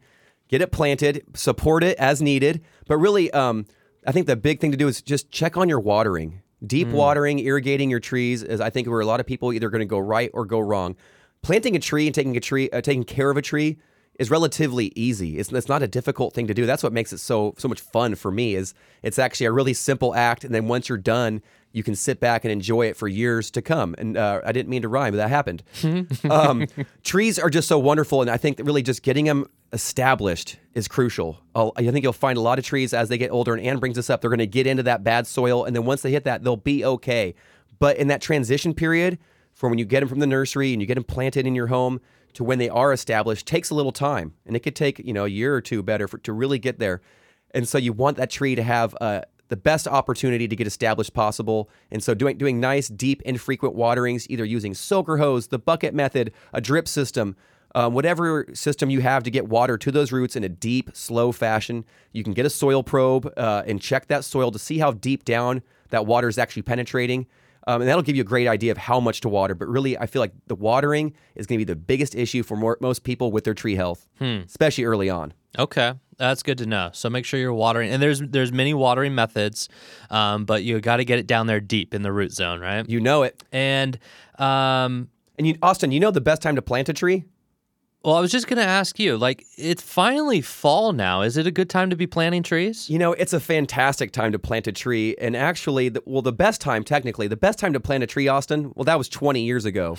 get 0.48 0.60
it 0.60 0.72
planted, 0.72 1.24
support 1.34 1.84
it 1.84 1.96
as 1.98 2.22
needed. 2.22 2.62
But 2.86 2.98
really, 2.98 3.30
um, 3.32 3.66
I 4.06 4.12
think 4.12 4.26
the 4.26 4.36
big 4.36 4.60
thing 4.60 4.70
to 4.70 4.76
do 4.76 4.88
is 4.88 5.02
just 5.02 5.30
check 5.30 5.56
on 5.56 5.68
your 5.68 5.80
watering. 5.80 6.42
Deep 6.64 6.88
watering, 6.88 7.38
irrigating 7.38 7.90
your 7.90 8.00
trees 8.00 8.42
is 8.42 8.60
I 8.60 8.70
think 8.70 8.88
where 8.88 9.00
a 9.00 9.06
lot 9.06 9.20
of 9.20 9.26
people 9.26 9.52
either 9.52 9.68
going 9.68 9.80
to 9.80 9.86
go 9.86 9.98
right 9.98 10.30
or 10.32 10.44
go 10.44 10.58
wrong. 10.58 10.96
Planting 11.42 11.76
a 11.76 11.78
tree 11.78 12.06
and 12.06 12.14
taking 12.14 12.36
a 12.36 12.40
tree, 12.40 12.70
uh, 12.70 12.80
taking 12.80 13.04
care 13.04 13.30
of 13.30 13.36
a 13.36 13.42
tree 13.42 13.78
is 14.18 14.30
relatively 14.30 14.92
easy. 14.94 15.38
It's, 15.38 15.52
it's 15.52 15.68
not 15.68 15.82
a 15.82 15.88
difficult 15.88 16.34
thing 16.34 16.46
to 16.46 16.54
do. 16.54 16.66
That's 16.66 16.82
what 16.82 16.92
makes 16.92 17.12
it 17.12 17.18
so 17.18 17.54
so 17.58 17.68
much 17.68 17.80
fun 17.80 18.14
for 18.14 18.30
me. 18.30 18.54
Is 18.54 18.74
it's 19.02 19.18
actually 19.18 19.46
a 19.46 19.52
really 19.52 19.74
simple 19.74 20.14
act, 20.14 20.44
and 20.44 20.54
then 20.54 20.68
once 20.68 20.88
you're 20.88 20.98
done, 20.98 21.42
you 21.72 21.82
can 21.82 21.94
sit 21.94 22.20
back 22.20 22.44
and 22.44 22.50
enjoy 22.50 22.86
it 22.86 22.96
for 22.96 23.08
years 23.08 23.50
to 23.50 23.62
come. 23.62 23.94
And 23.98 24.16
uh, 24.16 24.40
I 24.44 24.52
didn't 24.52 24.70
mean 24.70 24.82
to 24.82 24.88
rhyme, 24.88 25.12
but 25.12 25.18
that 25.18 25.28
happened. 25.28 25.62
um, 26.30 26.66
trees 27.04 27.38
are 27.38 27.50
just 27.50 27.68
so 27.68 27.78
wonderful, 27.78 28.22
and 28.22 28.30
I 28.30 28.38
think 28.38 28.56
that 28.56 28.64
really 28.64 28.82
just 28.82 29.02
getting 29.02 29.26
them 29.26 29.46
established 29.72 30.58
is 30.74 30.88
crucial. 30.88 31.38
I'll, 31.54 31.72
I 31.76 31.86
think 31.90 32.02
you'll 32.02 32.14
find 32.14 32.38
a 32.38 32.40
lot 32.40 32.58
of 32.58 32.64
trees 32.64 32.94
as 32.94 33.10
they 33.10 33.18
get 33.18 33.30
older, 33.30 33.52
and 33.52 33.62
Anne 33.62 33.78
brings 33.78 33.96
this 33.96 34.08
up, 34.08 34.22
they're 34.22 34.30
going 34.30 34.38
to 34.38 34.46
get 34.46 34.66
into 34.66 34.84
that 34.84 35.04
bad 35.04 35.26
soil, 35.26 35.64
and 35.64 35.76
then 35.76 35.84
once 35.84 36.02
they 36.02 36.10
hit 36.10 36.24
that, 36.24 36.42
they'll 36.42 36.56
be 36.56 36.84
okay. 36.84 37.34
But 37.78 37.98
in 37.98 38.08
that 38.08 38.22
transition 38.22 38.72
period, 38.72 39.18
from 39.52 39.70
when 39.70 39.78
you 39.78 39.84
get 39.84 40.00
them 40.00 40.08
from 40.08 40.20
the 40.20 40.26
nursery 40.26 40.72
and 40.72 40.80
you 40.80 40.86
get 40.86 40.94
them 40.94 41.04
planted 41.04 41.46
in 41.46 41.54
your 41.54 41.66
home 41.66 42.00
to 42.36 42.44
when 42.44 42.58
they 42.58 42.68
are 42.68 42.92
established, 42.92 43.46
takes 43.46 43.70
a 43.70 43.74
little 43.74 43.92
time, 43.92 44.34
and 44.44 44.54
it 44.54 44.60
could 44.60 44.76
take 44.76 44.98
you 44.98 45.12
know 45.12 45.24
a 45.24 45.28
year 45.28 45.54
or 45.54 45.60
two 45.60 45.82
better 45.82 46.06
for, 46.06 46.18
to 46.18 46.32
really 46.32 46.58
get 46.58 46.78
there. 46.78 47.00
And 47.52 47.66
so 47.66 47.78
you 47.78 47.92
want 47.92 48.18
that 48.18 48.30
tree 48.30 48.54
to 48.54 48.62
have 48.62 48.94
uh, 49.00 49.22
the 49.48 49.56
best 49.56 49.88
opportunity 49.88 50.46
to 50.46 50.54
get 50.54 50.66
established 50.66 51.14
possible. 51.14 51.70
And 51.90 52.02
so 52.02 52.12
doing 52.12 52.36
doing 52.36 52.60
nice, 52.60 52.88
deep, 52.88 53.22
infrequent 53.22 53.74
waterings, 53.74 54.28
either 54.28 54.44
using 54.44 54.74
soaker 54.74 55.16
hose, 55.16 55.48
the 55.48 55.58
bucket 55.58 55.94
method, 55.94 56.32
a 56.52 56.60
drip 56.60 56.88
system, 56.88 57.36
um, 57.74 57.94
whatever 57.94 58.46
system 58.52 58.90
you 58.90 59.00
have 59.00 59.22
to 59.22 59.30
get 59.30 59.48
water 59.48 59.78
to 59.78 59.90
those 59.90 60.12
roots 60.12 60.36
in 60.36 60.44
a 60.44 60.48
deep, 60.50 60.90
slow 60.94 61.32
fashion. 61.32 61.86
You 62.12 62.22
can 62.22 62.34
get 62.34 62.44
a 62.44 62.50
soil 62.50 62.82
probe 62.82 63.32
uh, 63.38 63.62
and 63.66 63.80
check 63.80 64.08
that 64.08 64.24
soil 64.24 64.50
to 64.50 64.58
see 64.58 64.78
how 64.78 64.92
deep 64.92 65.24
down 65.24 65.62
that 65.88 66.04
water 66.04 66.28
is 66.28 66.36
actually 66.36 66.62
penetrating. 66.62 67.26
Um, 67.66 67.80
and 67.80 67.88
that'll 67.88 68.02
give 68.02 68.14
you 68.16 68.22
a 68.22 68.24
great 68.24 68.46
idea 68.46 68.70
of 68.70 68.78
how 68.78 69.00
much 69.00 69.20
to 69.22 69.28
water. 69.28 69.54
But 69.54 69.68
really, 69.68 69.98
I 69.98 70.06
feel 70.06 70.20
like 70.20 70.32
the 70.46 70.54
watering 70.54 71.14
is 71.34 71.46
going 71.46 71.58
to 71.58 71.64
be 71.66 71.72
the 71.72 71.76
biggest 71.76 72.14
issue 72.14 72.42
for 72.42 72.56
more, 72.56 72.78
most 72.80 73.02
people 73.02 73.32
with 73.32 73.44
their 73.44 73.54
tree 73.54 73.74
health, 73.74 74.06
especially 74.20 74.84
early 74.84 75.10
on. 75.10 75.32
Okay, 75.58 75.94
that's 76.18 76.42
good 76.42 76.58
to 76.58 76.66
know. 76.66 76.90
So 76.92 77.08
make 77.10 77.24
sure 77.24 77.40
you're 77.40 77.52
watering, 77.52 77.90
and 77.90 78.00
there's 78.02 78.20
there's 78.20 78.52
many 78.52 78.74
watering 78.74 79.14
methods, 79.14 79.68
um, 80.10 80.44
but 80.44 80.62
you 80.64 80.80
got 80.80 80.98
to 80.98 81.04
get 81.04 81.18
it 81.18 81.26
down 81.26 81.46
there 81.46 81.60
deep 81.60 81.94
in 81.94 82.02
the 82.02 82.12
root 82.12 82.32
zone, 82.32 82.60
right? 82.60 82.88
You 82.88 83.00
know 83.00 83.22
it. 83.22 83.42
And 83.52 83.98
um, 84.38 85.08
And 85.38 85.46
you, 85.46 85.56
Austin, 85.62 85.92
you 85.92 86.00
know 86.00 86.10
the 86.10 86.20
best 86.20 86.42
time 86.42 86.56
to 86.56 86.62
plant 86.62 86.88
a 86.88 86.92
tree? 86.92 87.24
Well, 88.06 88.14
I 88.14 88.20
was 88.20 88.30
just 88.30 88.46
gonna 88.46 88.62
ask 88.62 89.00
you, 89.00 89.16
like, 89.18 89.44
it's 89.58 89.82
finally 89.82 90.40
fall 90.40 90.92
now. 90.92 91.22
Is 91.22 91.36
it 91.36 91.44
a 91.46 91.50
good 91.50 91.68
time 91.68 91.90
to 91.90 91.96
be 91.96 92.06
planting 92.06 92.44
trees? 92.44 92.88
You 92.88 93.00
know, 93.00 93.12
it's 93.14 93.32
a 93.32 93.40
fantastic 93.40 94.12
time 94.12 94.30
to 94.30 94.38
plant 94.38 94.68
a 94.68 94.72
tree. 94.72 95.16
And 95.20 95.36
actually, 95.36 95.88
the, 95.88 96.02
well, 96.06 96.22
the 96.22 96.32
best 96.32 96.60
time, 96.60 96.84
technically, 96.84 97.26
the 97.26 97.36
best 97.36 97.58
time 97.58 97.72
to 97.72 97.80
plant 97.80 98.04
a 98.04 98.06
tree, 98.06 98.28
Austin, 98.28 98.70
well, 98.76 98.84
that 98.84 98.96
was 98.96 99.08
20 99.08 99.42
years 99.42 99.64
ago. 99.64 99.96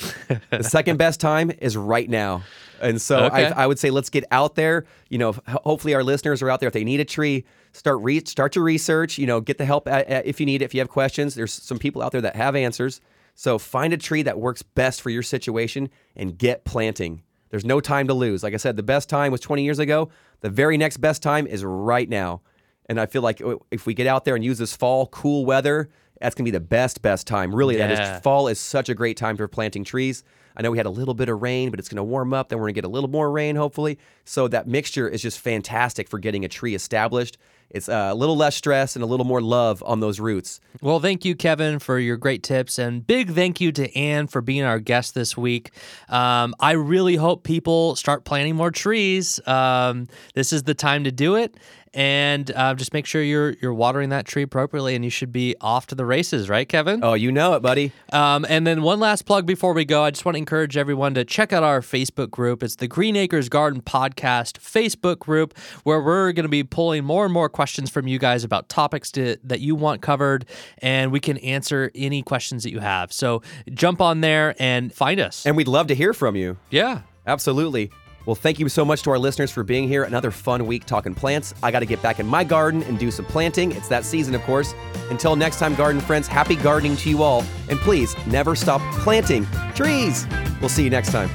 the 0.51 0.63
second 0.63 0.95
best 0.95 1.19
time 1.19 1.51
is 1.59 1.75
right 1.75 2.09
now. 2.09 2.43
And 2.79 3.01
so 3.01 3.25
Okay. 3.25 3.47
I, 3.47 3.63
I 3.63 3.67
would 3.67 3.77
say 3.77 3.89
let's 3.89 4.09
get 4.09 4.23
out 4.31 4.55
there. 4.55 4.85
You 5.09 5.17
know, 5.17 5.33
hopefully 5.65 5.93
our 5.93 6.03
listeners 6.03 6.41
are 6.41 6.49
out 6.49 6.61
there. 6.61 6.67
If 6.67 6.73
they 6.73 6.85
need 6.85 7.01
a 7.01 7.05
tree, 7.05 7.43
start 7.73 7.99
re- 8.01 8.23
start 8.23 8.53
to 8.53 8.61
research. 8.61 9.17
You 9.17 9.27
know, 9.27 9.41
get 9.41 9.57
the 9.57 9.65
help 9.65 9.85
a- 9.87 10.05
a- 10.07 10.25
if 10.25 10.39
you 10.39 10.45
need 10.45 10.61
it. 10.61 10.65
If 10.65 10.73
you 10.73 10.79
have 10.79 10.87
questions, 10.89 11.35
there's 11.35 11.51
some 11.51 11.77
people 11.77 12.01
out 12.01 12.13
there 12.13 12.21
that 12.21 12.37
have 12.37 12.55
answers. 12.55 13.01
So 13.35 13.57
find 13.59 13.91
a 13.93 13.97
tree 13.97 14.21
that 14.23 14.39
works 14.39 14.61
best 14.63 15.01
for 15.01 15.09
your 15.09 15.23
situation 15.23 15.89
and 16.15 16.37
get 16.37 16.63
planting. 16.63 17.21
There's 17.49 17.65
no 17.65 17.79
time 17.79 18.07
to 18.07 18.13
lose. 18.13 18.43
Like 18.43 18.53
I 18.53 18.57
said, 18.57 18.75
the 18.75 18.83
best 18.83 19.09
time 19.09 19.31
was 19.31 19.41
20 19.41 19.63
years 19.63 19.79
ago. 19.79 20.09
The 20.41 20.49
very 20.49 20.77
next 20.77 20.97
best 20.97 21.21
time 21.23 21.47
is 21.47 21.63
right 21.63 22.07
now. 22.09 22.41
And 22.89 22.99
I 22.99 23.05
feel 23.05 23.21
like 23.21 23.41
if 23.71 23.85
we 23.85 23.93
get 23.93 24.07
out 24.07 24.25
there 24.25 24.35
and 24.35 24.43
use 24.43 24.57
this 24.57 24.75
fall 24.75 25.07
cool 25.07 25.45
weather, 25.45 25.89
that's 26.21 26.35
gonna 26.35 26.45
be 26.45 26.51
the 26.51 26.59
best, 26.59 27.01
best 27.01 27.27
time. 27.27 27.53
Really, 27.53 27.75
that 27.77 27.89
Yeah. 27.89 28.15
is 28.17 28.21
fall 28.21 28.47
is 28.47 28.59
such 28.59 28.89
a 28.89 28.93
great 28.95 29.17
time 29.17 29.37
for 29.37 29.47
planting 29.47 29.83
trees. 29.83 30.23
I 30.55 30.63
know 30.63 30.71
we 30.71 30.77
had 30.77 30.87
a 30.87 30.91
little 30.91 31.13
bit 31.13 31.29
of 31.29 31.41
rain, 31.41 31.69
but 31.69 31.79
it's 31.79 31.89
gonna 31.89 32.03
warm 32.03 32.33
up. 32.33 32.49
Then 32.49 32.57
we're 32.59 32.65
gonna 32.65 32.73
get 32.73 32.85
a 32.85 32.89
little 32.89 33.09
more 33.09 33.29
rain, 33.29 33.55
hopefully. 33.55 33.99
So 34.25 34.47
that 34.47 34.67
mixture 34.67 35.07
is 35.07 35.21
just 35.21 35.39
fantastic 35.39 36.07
for 36.09 36.17
getting 36.17 36.43
a 36.43 36.47
tree 36.47 36.73
established. 36.73 37.37
It's 37.69 37.89
a 37.89 38.13
little 38.13 38.37
less 38.37 38.55
stress 38.55 38.95
and 38.95 39.03
a 39.03 39.05
little 39.05 39.25
more 39.25 39.41
love 39.41 39.83
on 39.85 39.99
those 39.99 40.19
roots. 40.19 40.59
Well, 40.81 40.99
thank 40.99 41.25
you, 41.25 41.35
Kevin, 41.35 41.79
for 41.79 41.99
your 41.99 42.17
great 42.17 42.43
tips, 42.43 42.79
and 42.79 43.05
big 43.05 43.31
thank 43.31 43.59
you 43.59 43.71
to 43.73 43.95
Anne 43.97 44.27
for 44.27 44.41
being 44.41 44.63
our 44.63 44.79
guest 44.79 45.15
this 45.15 45.35
week. 45.35 45.71
Um, 46.07 46.55
I 46.59 46.73
really 46.73 47.15
hope 47.15 47.43
people 47.43 47.95
start 47.95 48.23
planting 48.23 48.55
more 48.55 48.71
trees. 48.71 49.45
Um, 49.47 50.07
this 50.33 50.53
is 50.53 50.63
the 50.63 50.73
time 50.73 51.03
to 51.03 51.11
do 51.11 51.35
it, 51.35 51.55
and 51.97 52.51
uh, 52.51 52.75
just 52.75 52.93
make 52.93 53.07
sure 53.07 53.23
you're 53.23 53.55
you're 53.59 53.73
watering 53.73 54.09
that 54.09 54.27
tree 54.27 54.43
appropriately, 54.43 54.93
and 54.93 55.03
you 55.03 55.09
should 55.09 55.31
be 55.31 55.55
off 55.59 55.87
to 55.87 55.95
the 55.95 56.05
races, 56.05 56.47
right, 56.47 56.69
Kevin? 56.69 57.03
Oh, 57.03 57.15
you 57.15 57.31
know 57.31 57.55
it, 57.55 57.61
buddy. 57.61 57.91
Um, 58.13 58.45
and 58.47 58.67
then 58.67 58.83
one 58.83 58.99
last 58.99 59.23
plug 59.23 59.47
before 59.47 59.73
we 59.73 59.83
go. 59.83 60.03
I 60.03 60.11
just 60.11 60.23
want 60.23 60.35
to 60.35 60.37
encourage 60.37 60.77
everyone 60.77 61.15
to 61.15 61.25
check 61.25 61.51
out 61.51 61.63
our 61.63 61.81
Facebook 61.81 62.29
group. 62.29 62.61
It's 62.61 62.75
the 62.75 62.87
Green 62.87 63.15
Acres 63.15 63.49
Garden 63.49 63.81
Podcast 63.81 64.59
Facebook 64.59 65.17
group, 65.17 65.57
where 65.85 65.99
we're 65.99 66.31
going 66.33 66.45
to 66.45 66.49
be 66.49 66.63
pulling 66.63 67.03
more 67.03 67.25
and 67.25 67.33
more 67.33 67.49
questions 67.49 67.89
from 67.89 68.07
you 68.07 68.19
guys 68.19 68.43
about 68.43 68.69
topics 68.69 69.11
to, 69.13 69.37
that 69.43 69.61
you 69.61 69.73
want 69.73 70.03
covered, 70.03 70.45
and 70.77 71.11
we 71.11 71.19
can 71.19 71.37
answer 71.39 71.89
any 71.95 72.21
questions 72.21 72.61
that 72.61 72.71
you 72.71 72.79
have. 72.79 73.11
So 73.11 73.41
jump 73.73 74.01
on 74.01 74.21
there 74.21 74.55
and 74.59 74.93
find 74.93 75.19
us. 75.19 75.47
And 75.47 75.57
we'd 75.57 75.67
love 75.67 75.87
to 75.87 75.95
hear 75.95 76.13
from 76.13 76.35
you. 76.35 76.57
yeah. 76.69 77.01
Absolutely. 77.25 77.91
Well, 78.27 78.35
thank 78.35 78.59
you 78.59 78.67
so 78.67 78.83
much 78.83 79.03
to 79.03 79.09
our 79.11 79.17
listeners 79.17 79.51
for 79.51 79.63
being 79.63 79.87
here. 79.87 80.03
Another 80.03 80.31
fun 80.31 80.67
week 80.67 80.83
talking 80.83 81.15
plants. 81.15 81.53
I 81.63 81.71
got 81.71 81.79
to 81.79 81.85
get 81.85 82.01
back 82.01 82.19
in 82.19 82.27
my 82.27 82.43
garden 82.43 82.83
and 82.83 82.99
do 82.99 83.09
some 83.09 83.23
planting. 83.23 83.71
It's 83.71 83.87
that 83.87 84.03
season, 84.03 84.35
of 84.35 84.41
course. 84.41 84.73
Until 85.09 85.37
next 85.37 85.59
time, 85.59 85.75
garden 85.75 86.01
friends, 86.01 86.27
happy 86.27 86.57
gardening 86.57 86.97
to 86.97 87.09
you 87.09 87.23
all. 87.23 87.45
And 87.69 87.79
please 87.79 88.17
never 88.27 88.53
stop 88.53 88.81
planting 88.95 89.47
trees. 89.75 90.27
We'll 90.59 90.67
see 90.67 90.83
you 90.83 90.89
next 90.89 91.13
time. 91.13 91.29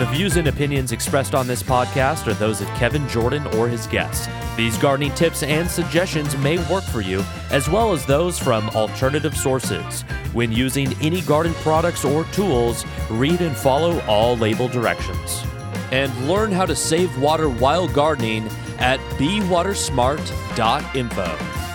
The 0.00 0.08
views 0.10 0.36
and 0.36 0.48
opinions 0.48 0.90
expressed 0.90 1.32
on 1.32 1.46
this 1.46 1.62
podcast 1.62 2.26
are 2.26 2.34
those 2.34 2.60
of 2.60 2.66
Kevin 2.70 3.08
Jordan 3.08 3.46
or 3.54 3.68
his 3.68 3.86
guests. 3.86 4.26
These 4.58 4.76
gardening 4.76 5.14
tips 5.14 5.42
and 5.44 5.70
suggestions 5.70 6.36
may 6.38 6.58
work 6.68 6.82
for 6.82 7.00
you, 7.00 7.22
as 7.52 7.68
well 7.68 7.92
as 7.92 8.04
those 8.04 8.40
from 8.40 8.68
alternative 8.70 9.36
sources. 9.36 10.02
When 10.32 10.50
using 10.50 11.00
any 11.00 11.20
garden 11.20 11.54
products 11.54 12.04
or 12.04 12.24
tools, 12.32 12.84
read 13.08 13.40
and 13.40 13.56
follow 13.56 14.00
all 14.06 14.36
label 14.36 14.66
directions. 14.66 15.44
And 15.92 16.12
learn 16.28 16.50
how 16.50 16.66
to 16.66 16.74
save 16.74 17.16
water 17.20 17.48
while 17.48 17.86
gardening 17.86 18.48
at 18.80 18.98
bewatersmart.info. 19.10 21.67